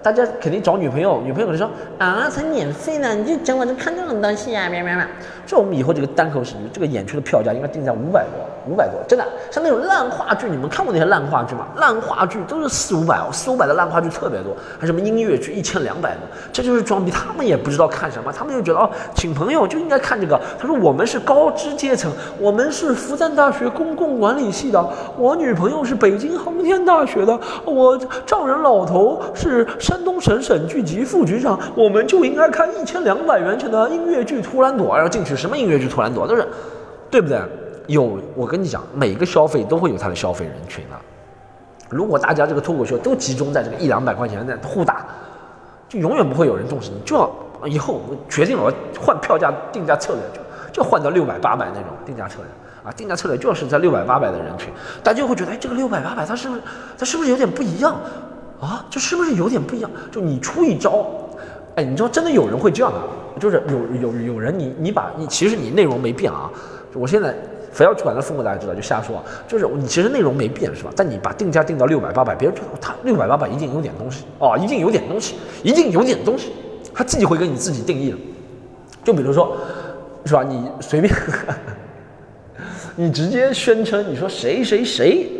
[0.00, 5.04] 大家肯定找女朋友，女朋友就说啊，才免费呢，你就讲我就看这种东西啊，喵喵喵。
[5.44, 9.26] 这我们以后这个单口喜剧，这个演出的票价应该定在五百多，五百多，真的。
[9.50, 11.66] 像那种烂话剧，你们看过那些烂话剧吗？
[11.76, 16.20] 烂话剧都是四五百哦，四五百的烂话剧特别多，还什么音乐剧一千两百的，
[16.52, 17.10] 这就是装逼。
[17.10, 20.38] 他们也不知道看什么，他们就觉得哦，请朋友就应该看这个。
[20.58, 29.66] 他说我们是高知阶层，我们是复旦大学公共管理系的，我女朋友是北京航天大学的，我丈人老头是。
[29.88, 36.46] 山东省省剧局副局长，我们就应该看一千两百元钱的音乐剧《图兰朵》，然后进去什么音乐剧《图兰朵》都是，
[37.10, 37.40] 对不对？
[37.86, 40.96] 有我跟你讲，每个消费都会有它的消费人群的。
[41.88, 45.06] 如果大家这个脱口秀都集中在这个一两百块钱的互打，
[45.88, 47.00] 就永远不会有人重视你。
[47.02, 52.46] 就要以后我决定了，我换票价定价策略，就就换到六百八百那种定价策略
[52.84, 54.70] 啊，定价策略就是在六百八百的人群，
[55.02, 56.60] 大家就会觉得，哎，这个六百八百它是不是
[56.98, 57.98] 它是不是有点不一样？
[58.60, 59.90] 啊，这是不是有点不一样？
[60.10, 61.06] 就你出一招，
[61.76, 62.98] 哎，你知道真的有人会这样的，
[63.40, 63.62] 就是
[64.00, 66.50] 有有有人你你把你其实你内容没变啊，
[66.94, 67.34] 我现在
[67.70, 70.90] 非要去管他风格大家知道就瞎说，就是你其实内容没变是吧？
[70.96, 76.52] 但你把定价定到六百八百，别人觉得他六百八百一定有点东西哦，一定有点东西，一定有点东西，
[76.92, 78.16] 他自己会给你自己定义的。
[79.04, 79.56] 就比如说，
[80.24, 80.42] 是吧？
[80.42, 81.14] 你随便，
[82.96, 85.30] 你直接宣称你说谁谁谁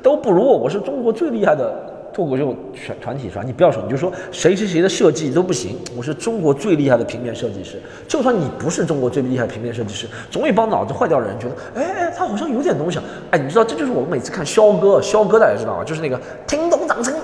[0.00, 1.89] 都不如我，我是中国最厉害的。
[2.12, 3.42] 脱口秀全团体是吧？
[3.44, 5.78] 你不要说，你就说谁谁谁的设计都不行。
[5.96, 7.80] 我是中国最厉害的平面设计师。
[8.08, 12.98] 就算你不是中国最厉害平面设计师，总有一帮脑子坏掉的人觉得，哎哎，他好像有点东西。
[13.30, 15.84] 哎，你知道，这就是我们每次看肖哥，肖哥大家知道吗？
[15.84, 17.14] 就是那个听懂掌声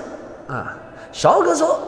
[0.47, 0.77] 啊。
[1.11, 1.79] 肖哥说，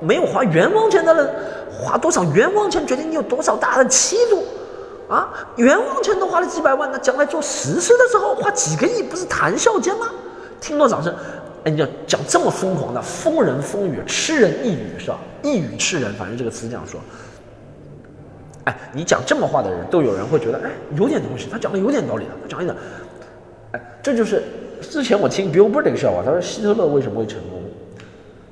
[0.00, 1.28] 没有花冤枉钱的人，
[1.72, 4.44] 花多少冤枉钱决定你有多少大的气度
[5.08, 5.32] 啊！
[5.56, 10.06] 冤枉钱都花了几百万，那将来做实事的时候花几个亿，不是谈笑间吗？
[10.60, 11.14] 听懂掌声。
[11.66, 15.18] 哎，你要讲这么疯狂的，疯人疯语，痴人一语是吧？
[15.42, 17.00] 一语吃人，反正这个词这样说。
[18.62, 22.76] 哎，你讲这么话的人，都有人会觉得，哎，有点东西，他讲的有点道理的，他讲一点，
[23.72, 24.44] 哎，这就是
[24.80, 27.60] 之前我听 Bill Burr 一个笑话，他说希特勒为什么会成功？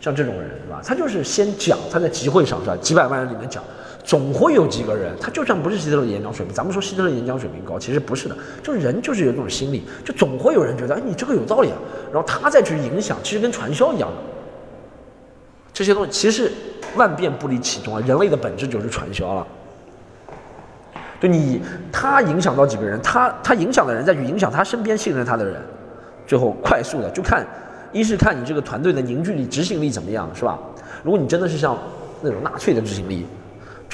[0.00, 0.80] 像这种人是吧？
[0.84, 2.76] 他就是先讲，他在集会上是吧？
[2.80, 3.62] 几百万人里面讲。
[4.04, 11.76] 总会有几个人，他就算不是希特勒演讲水平，咱们说希特勒演讲水平高，其实不是的，就是人就是有这种心理，就总会有人觉得，哎，你这个有道理啊，
[12.12, 14.16] 然后他再去影响，其实跟传销一样的，
[15.72, 16.52] 这些东西其实
[16.96, 19.46] 万变不离其宗啊，人类的本质就是传销了。
[21.18, 25.62] 就你他影响到几个人，他他影响的人再去影响他身边信任他的人，
[26.26, 27.46] 最后快速的就看，
[27.90, 30.58] 一是看你这个团队的凝聚力、执行力怎么样，是吧？
[31.02, 31.78] 如果你真的是像
[32.20, 33.26] 那种纳粹的执行力。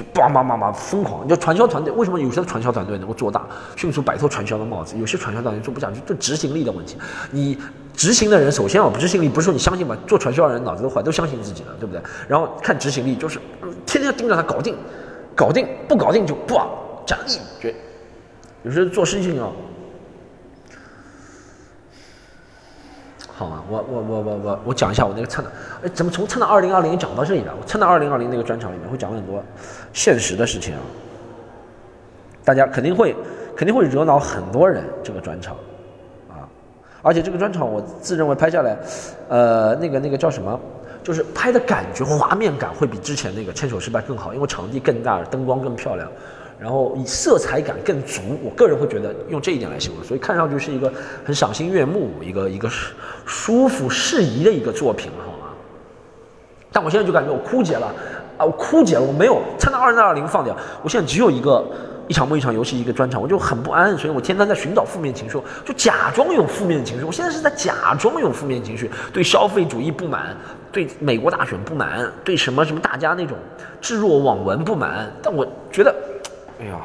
[0.01, 1.29] 就叭叭叭叭疯狂！
[1.29, 3.47] 就传销团队为什么有些传销团队能够做大，
[3.77, 4.97] 迅速摆脱传销的帽子？
[4.99, 6.97] 有些传销团队做不下去，就执行力的问题。
[7.31, 7.59] 你
[7.95, 9.95] 执行的人，首先啊，执行力不是说你相信吧？
[10.07, 12.01] 做传销的人脑子都坏，都相信自己了，对不对？
[12.27, 13.39] 然后看执行力，就是
[13.85, 14.75] 天天盯着他搞定，
[15.37, 16.59] 搞定不搞定就不
[17.05, 17.75] 讲一绝。
[18.63, 19.51] 有时候做事情啊。
[23.41, 23.65] 好吗？
[23.71, 25.51] 我我我我我我讲一下我那个蹭的，
[25.83, 27.55] 哎，怎么从蹭到二零二零讲到这里了？
[27.59, 29.43] 我蹭到二零二零那个专场里面会讲很多
[29.95, 30.81] 现实的事情啊，
[32.45, 33.17] 大家肯定会
[33.57, 34.85] 肯定会惹恼很多人。
[35.03, 35.57] 这个专场
[36.29, 36.45] 啊，
[37.01, 38.77] 而且这个专场我自认为拍下来，
[39.31, 40.61] 呃，那个那个叫什么，
[41.03, 46.07] 就是拍的感觉画面感会比之前那个牵手失败更好，因为场地更大，灯光更漂亮。
[46.61, 50.93] 然后以色彩感更足，我个人会觉得用这一点来形容，所以看上去是一个
[51.25, 52.69] 很赏心悦目、一个一个
[53.25, 55.55] 舒服适宜的一个作品，好吗？
[56.71, 57.87] 但我现在就感觉我枯竭了
[58.37, 58.45] 啊！
[58.45, 61.65] 我枯竭了，我没有参到二零二零放掉，我现在只有一个
[62.09, 67.05] 一场梦一场游戏一个专场，我就很不安，所以我天天在寻找负面情绪，就假装有负面情绪。
[67.07, 70.37] 我现在是在假装有负面情绪，对消费主义不满，
[70.71, 73.39] 对美国大选不满，对什么什么大家那种
[73.81, 75.95] 置若罔闻不满，但我觉得。
[76.61, 76.79] 哎呀，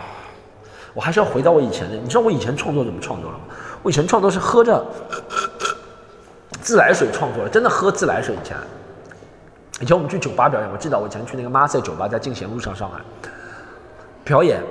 [0.93, 1.95] 我还是要回到我以前的。
[1.97, 3.43] 你知道我以前创作怎么创作了吗？
[3.83, 4.83] 我以前创作是喝着
[6.61, 8.33] 自来水创作的，真的喝自来水。
[8.33, 8.55] 以前，
[9.81, 12.99] 以前我们去酒吧表演，我记得我以前去那个马赛酒吧，在进贤路上上海
[14.23, 14.63] 表演，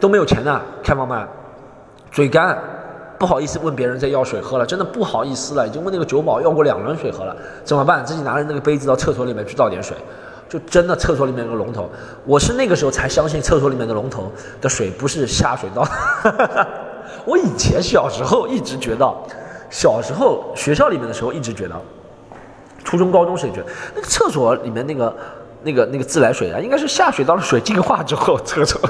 [0.00, 1.26] 都没有钱的，开放麦，
[2.10, 2.58] 嘴干，
[3.16, 8.04] 不好意思问别人再要水喝了，真的不好意思了，已经问那个酒保要过两轮水喝了，怎么办？
[8.04, 9.96] 自己拿着那个杯子到厕所里面去倒点水。
[10.48, 11.90] 就真的厕所里面有个龙头，
[12.24, 15.86] 我是那个时候才相信厕所里面的龙头的水不是下水道。
[17.26, 19.14] 我以前小时候一直觉得，
[19.68, 21.74] 小时候学校里面的时候一直觉得，
[22.82, 25.16] 初中高中时也觉得那个厕所里面那个
[25.62, 28.80] 那个那个自来水啊，应该是下水道的水净化之后 厕所，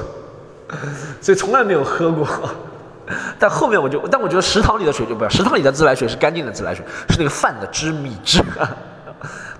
[1.19, 2.25] 所以从来没有喝过。
[3.39, 8.39] 但后面我就，但我觉得食堂里的水就不要，食堂里的自来水是干净的自来水，是那个饭的汁米汁。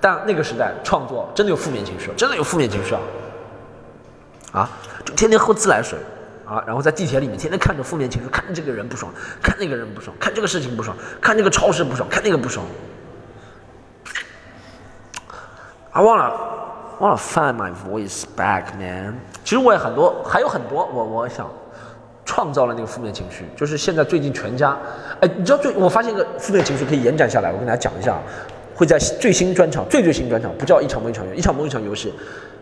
[0.01, 3.01] 但那个时代创作真的有负面情绪，真的有负面情绪啊！
[4.51, 4.69] 啊，
[5.05, 5.99] 就天天喝自来水
[6.45, 9.11] 啊，然后在地铁里面天天看着负面情绪，看这个人不爽，
[9.43, 12.65] 看那个人不爽，看这个事情不爽，看这个超市不爽，看那个不爽。
[15.91, 16.31] I wanna
[16.99, 19.19] wanna find my voice back, man。
[19.43, 21.49] 其实我也很多，还有很多，我我想
[22.25, 24.77] 创造了那个负面情绪，就是现在最近全家，
[25.19, 28.17] 哎，你知道最我发现一个负面情绪可以延展下来，我跟大家讲一下。
[28.79, 32.13] 会在最新专场，最最新专场不叫一场梦一场游，一场梦一场游戏，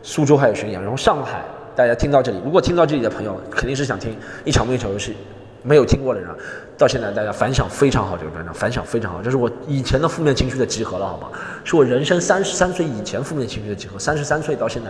[0.02, 1.46] 苏州还有巡演，然后上海，
[1.76, 5.16] 大家听到这里，如果听到这里的朋友，肯定是想听一场梦一场游戏，
[5.62, 6.28] 没有听过的人，
[6.76, 11.28] 到现在大家反响非常好，这个专场反响非常好，这是我以前的负面情绪的集合了，好吗？
[11.64, 14.90] 是我人生三十三岁以前负面情绪的集合，三十三岁到现在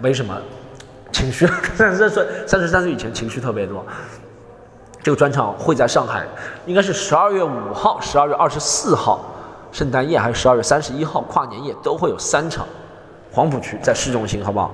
[0.00, 0.40] 没什么
[1.10, 3.84] 情绪， 三十三岁三十三岁以前情绪特别多。
[5.02, 6.24] 这个专场会在上海，
[6.66, 9.34] 应该是十二月五号、十二月二十四号。
[9.70, 12.66] 圣诞夜还是十二月三十一号跨年夜都会有三场，
[13.32, 14.72] 黄浦区在市中心，好不好？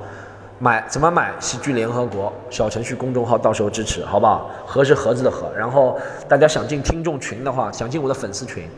[0.61, 1.33] 买怎么买？
[1.41, 4.49] 喜剧联合国小程序公众号，到时候支持，好不好？
[4.65, 5.53] 盒是盒子的盒。
[5.55, 8.69] 然后大家想进听众群的话，想进我的粉丝群，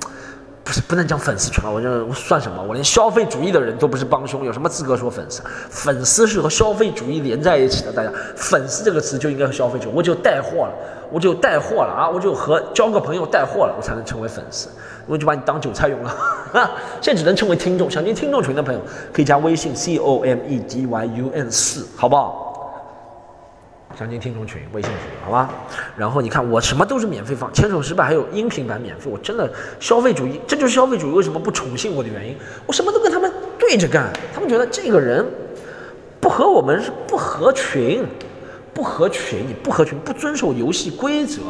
[0.67, 2.61] 不是不能讲粉丝群了，我这我算什么？
[2.61, 5.41] 我连消费主义的人都不是帮凶，有什么资格说粉丝？
[5.71, 9.93] 粉丝是和消费主义连在一起的，大家粉丝这个词就应该和消费主义。
[9.95, 10.73] 我只有带货了，
[11.13, 12.11] 我只有带货了啊！
[12.11, 14.69] 我只有和交个朋友带货了，我才能成为粉丝。
[15.07, 16.13] 我就把你当韭菜用了，
[17.01, 17.89] 现在只能称为听众。
[17.89, 18.81] 想进听众群的朋友，
[19.13, 22.46] 可以加微信 c o m e d y u n 四，好不好？
[23.99, 25.49] 想进听众群，微信群，好吧？
[25.97, 29.11] 然后你看，我什么都是免费放，牵手失败还有音频版免费。
[29.11, 32.37] 我真的消费主义，这就是消费主义为什么不宠幸我的原因。
[32.67, 35.25] 我什么都跟他们对着干，他们觉得这个人
[36.21, 38.05] 不和我们是不合群，
[38.75, 41.41] 不合群，你不合群，不遵守游戏规则。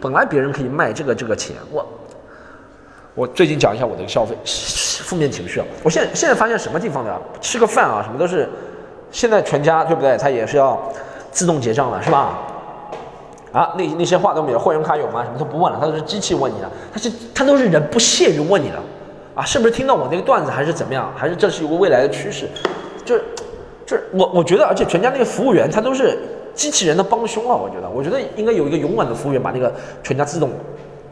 [0.00, 1.84] 本来别人可以卖这个这个钱，我。
[3.16, 5.64] 我最近讲一下我的消费负面情绪啊！
[5.82, 8.46] 我现在现在发现什么地方的吃个饭啊，什么都是，
[9.10, 10.18] 现在全家对不对？
[10.18, 10.92] 他也是要
[11.36, 12.38] 自动结账了，是吧？
[13.52, 15.22] 啊，那那些话都没有，会员卡有吗？
[15.22, 18.78] 什么都不问了，他都是机器问你的，他是他都是人不屑于问你的
[19.34, 19.44] 啊！
[19.44, 21.12] 是不是听到我那个段子还是怎么样？
[21.14, 22.48] 还是这是一个未来的趋势？
[23.04, 23.24] 就是
[23.84, 26.18] 就是我我觉得，而且全家那个服务员他都是
[26.54, 29.70] 机器人的帮凶了，我觉得，我觉得应该有一个勇敢的服务员把那个
[30.02, 30.48] 全家自动。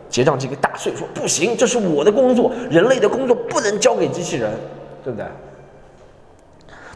[0.09, 4.49] 结账机给打碎，说不行，这是我的工作，人类的工作不能交给机器人，
[5.03, 5.27] 对不对？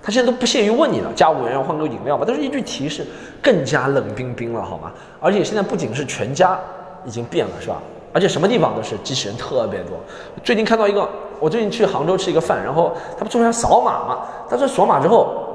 [0.03, 2.25] 他现在都不屑于问你了，加五元要换个饮料吧？
[2.25, 3.07] 都是一句提示，
[3.43, 4.93] 更加冷冰冰了，好吗？
[5.21, 6.59] 而且现在不仅是全家
[7.05, 7.77] 已经变了，是吧？
[8.13, 9.99] 而且什么地方都是机器人特别多。
[10.43, 14.19] 最近看到一个，我最近去杭州吃一个饭，然后他不说要扫码吗？
[14.49, 15.55] 他说扫码之后，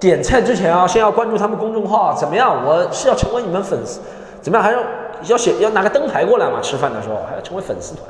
[0.00, 2.66] 点菜之前啊，先要关注他们公众号，怎么样？
[2.66, 4.00] 我是要成为你们粉丝，
[4.40, 4.62] 怎么样？
[4.62, 4.78] 还要？
[5.28, 6.60] 要写要拿个灯牌过来嘛？
[6.60, 8.04] 吃饭的时候还要成为粉丝团，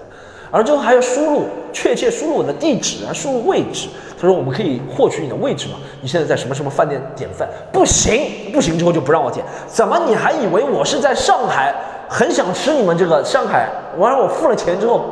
[0.51, 3.89] 而之后还要输入确切输入我的地址啊，输入位置。
[4.25, 5.75] 他说我们可以获取你的位置吗？
[6.01, 7.47] 你现在在什么什么饭店点饭？
[7.71, 9.45] 不行，不行，之后就不让我点。
[9.67, 11.75] 怎么你还以为我是在上海，
[12.09, 13.69] 很想吃你们这个上海？
[13.99, 15.05] 完了我付了钱之后，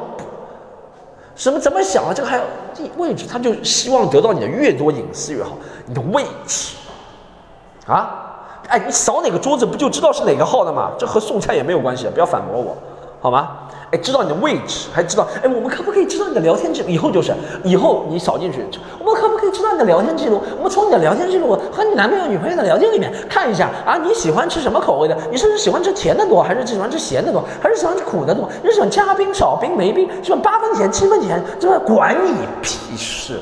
[1.36, 2.12] 什么怎么想啊？
[2.14, 2.42] 这个还要
[2.74, 3.26] 地位置？
[3.30, 5.50] 他就希望得到你的越多隐私越好，
[5.84, 6.74] 你的位置
[7.86, 8.30] 啊。
[8.68, 10.92] 哎，你扫哪个桌子不就知道是哪个号的吗？
[10.98, 12.74] 这和送菜也没有关系，不要反驳我，
[13.20, 13.58] 好吗？
[13.92, 16.88] 哎，知道你的位置，还知道，哎，我们可不可以知道你的聊天记录？
[16.88, 18.64] 以后就是，以后你扫进去，
[18.98, 20.40] 我们可不可以知道你的聊天记录？
[20.56, 25.16] 我们从你的聊天记录和你男朋友、女朋友的聊天里面看一下啊，你喜欢吃什么口味的？
[25.30, 28.48] 你是喜欢吃甜的多，还是喜欢吃咸的多，还是喜欢吃苦的多？
[28.62, 30.08] 你是喜欢加冰、少冰、没冰？
[30.22, 31.38] 喜欢八分甜、七分甜？
[31.60, 32.32] 这管你
[32.62, 33.38] 屁事！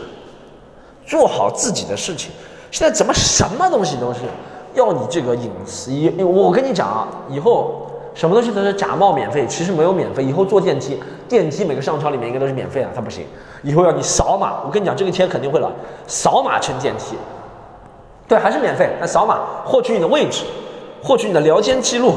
[1.07, 2.33] 做好自己的事情。
[2.73, 4.21] 现在怎么什么东西都是？
[4.75, 5.91] 要你这个隐私，
[6.25, 10.23] 我跟你讲啊，以后什么东西都是假冒免费，其实没有免费。
[10.23, 13.25] 以后坐电梯，电梯每个商场里面应该都是免费的，它不行。
[13.63, 15.69] 以后要你扫码，我跟你讲，这个钱肯定会来，
[16.07, 17.17] 扫码乘电梯，
[18.27, 18.91] 对，还是免费。
[19.01, 20.45] 那扫码获取你的位置，
[21.03, 22.15] 获取你的聊天记录，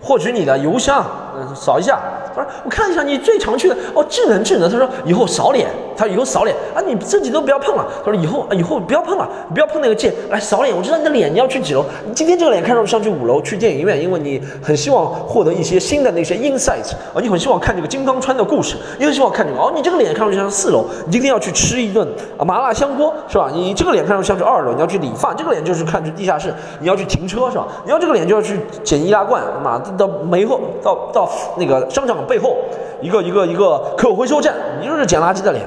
[0.00, 1.04] 获取你的邮箱，
[1.36, 1.98] 嗯，扫一下。
[2.34, 5.68] 他说：“我看一下你最常去的哦，智能智能。”他说：“以后扫脸，
[5.98, 10.74] 他以后扫脸啊，你自己都不要碰了。”他说：“以后啊，以后不要碰了，不要碰那个键，来扫脸。
[10.74, 11.84] 我知道你的脸你要去几楼？
[12.06, 22.06] 你今天这个脸看上去上去五楼，去电影院，因为你很希望获得一些新的那些 insight 啊，你很希望看这个金刚川的故事，你很希望看这个哦，你这个脸看上去像四楼，你今天要去吃一顿
[22.38, 23.50] 啊麻辣香锅是吧？
[23.52, 27.66] 你这个脸看上去像是二楼，你要去理发，这个脸就是看去地下室，你要去停车是吧？
[27.84, 32.56] 你要这个脸就要去捡易拉罐，妈到背后到到那个商场背后。”
[33.00, 35.64] 一个一个一个可回收站，你就是捡垃圾的脸。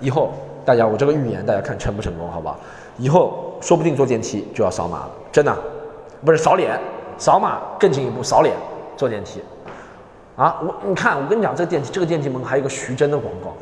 [0.00, 0.32] 以后
[0.64, 2.58] 大家，我这个预言，大家看成不成功，好不好？
[2.98, 5.56] 以后说不定坐电梯就要扫码了，真的，
[6.24, 6.78] 不是扫脸，
[7.16, 8.54] 扫码更进一步，扫脸
[8.96, 9.42] 坐电梯。
[10.36, 13.54] 啊，我你看，我跟你讲，这个电梯，这个电梯门还有个徐峥的广告，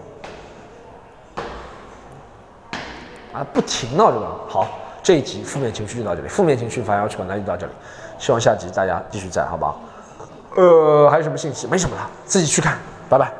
[3.38, 4.26] 啊，不停的这个。
[4.48, 4.68] 好，
[5.02, 7.72] 这一集负面情绪就到这里，负面情绪发要求那就到这里，
[8.18, 9.80] 希望下集大家继续在，好不好？
[10.56, 11.66] 呃，还有什么信息？
[11.66, 12.78] 没什么了，自己去看，
[13.08, 13.32] 拜拜。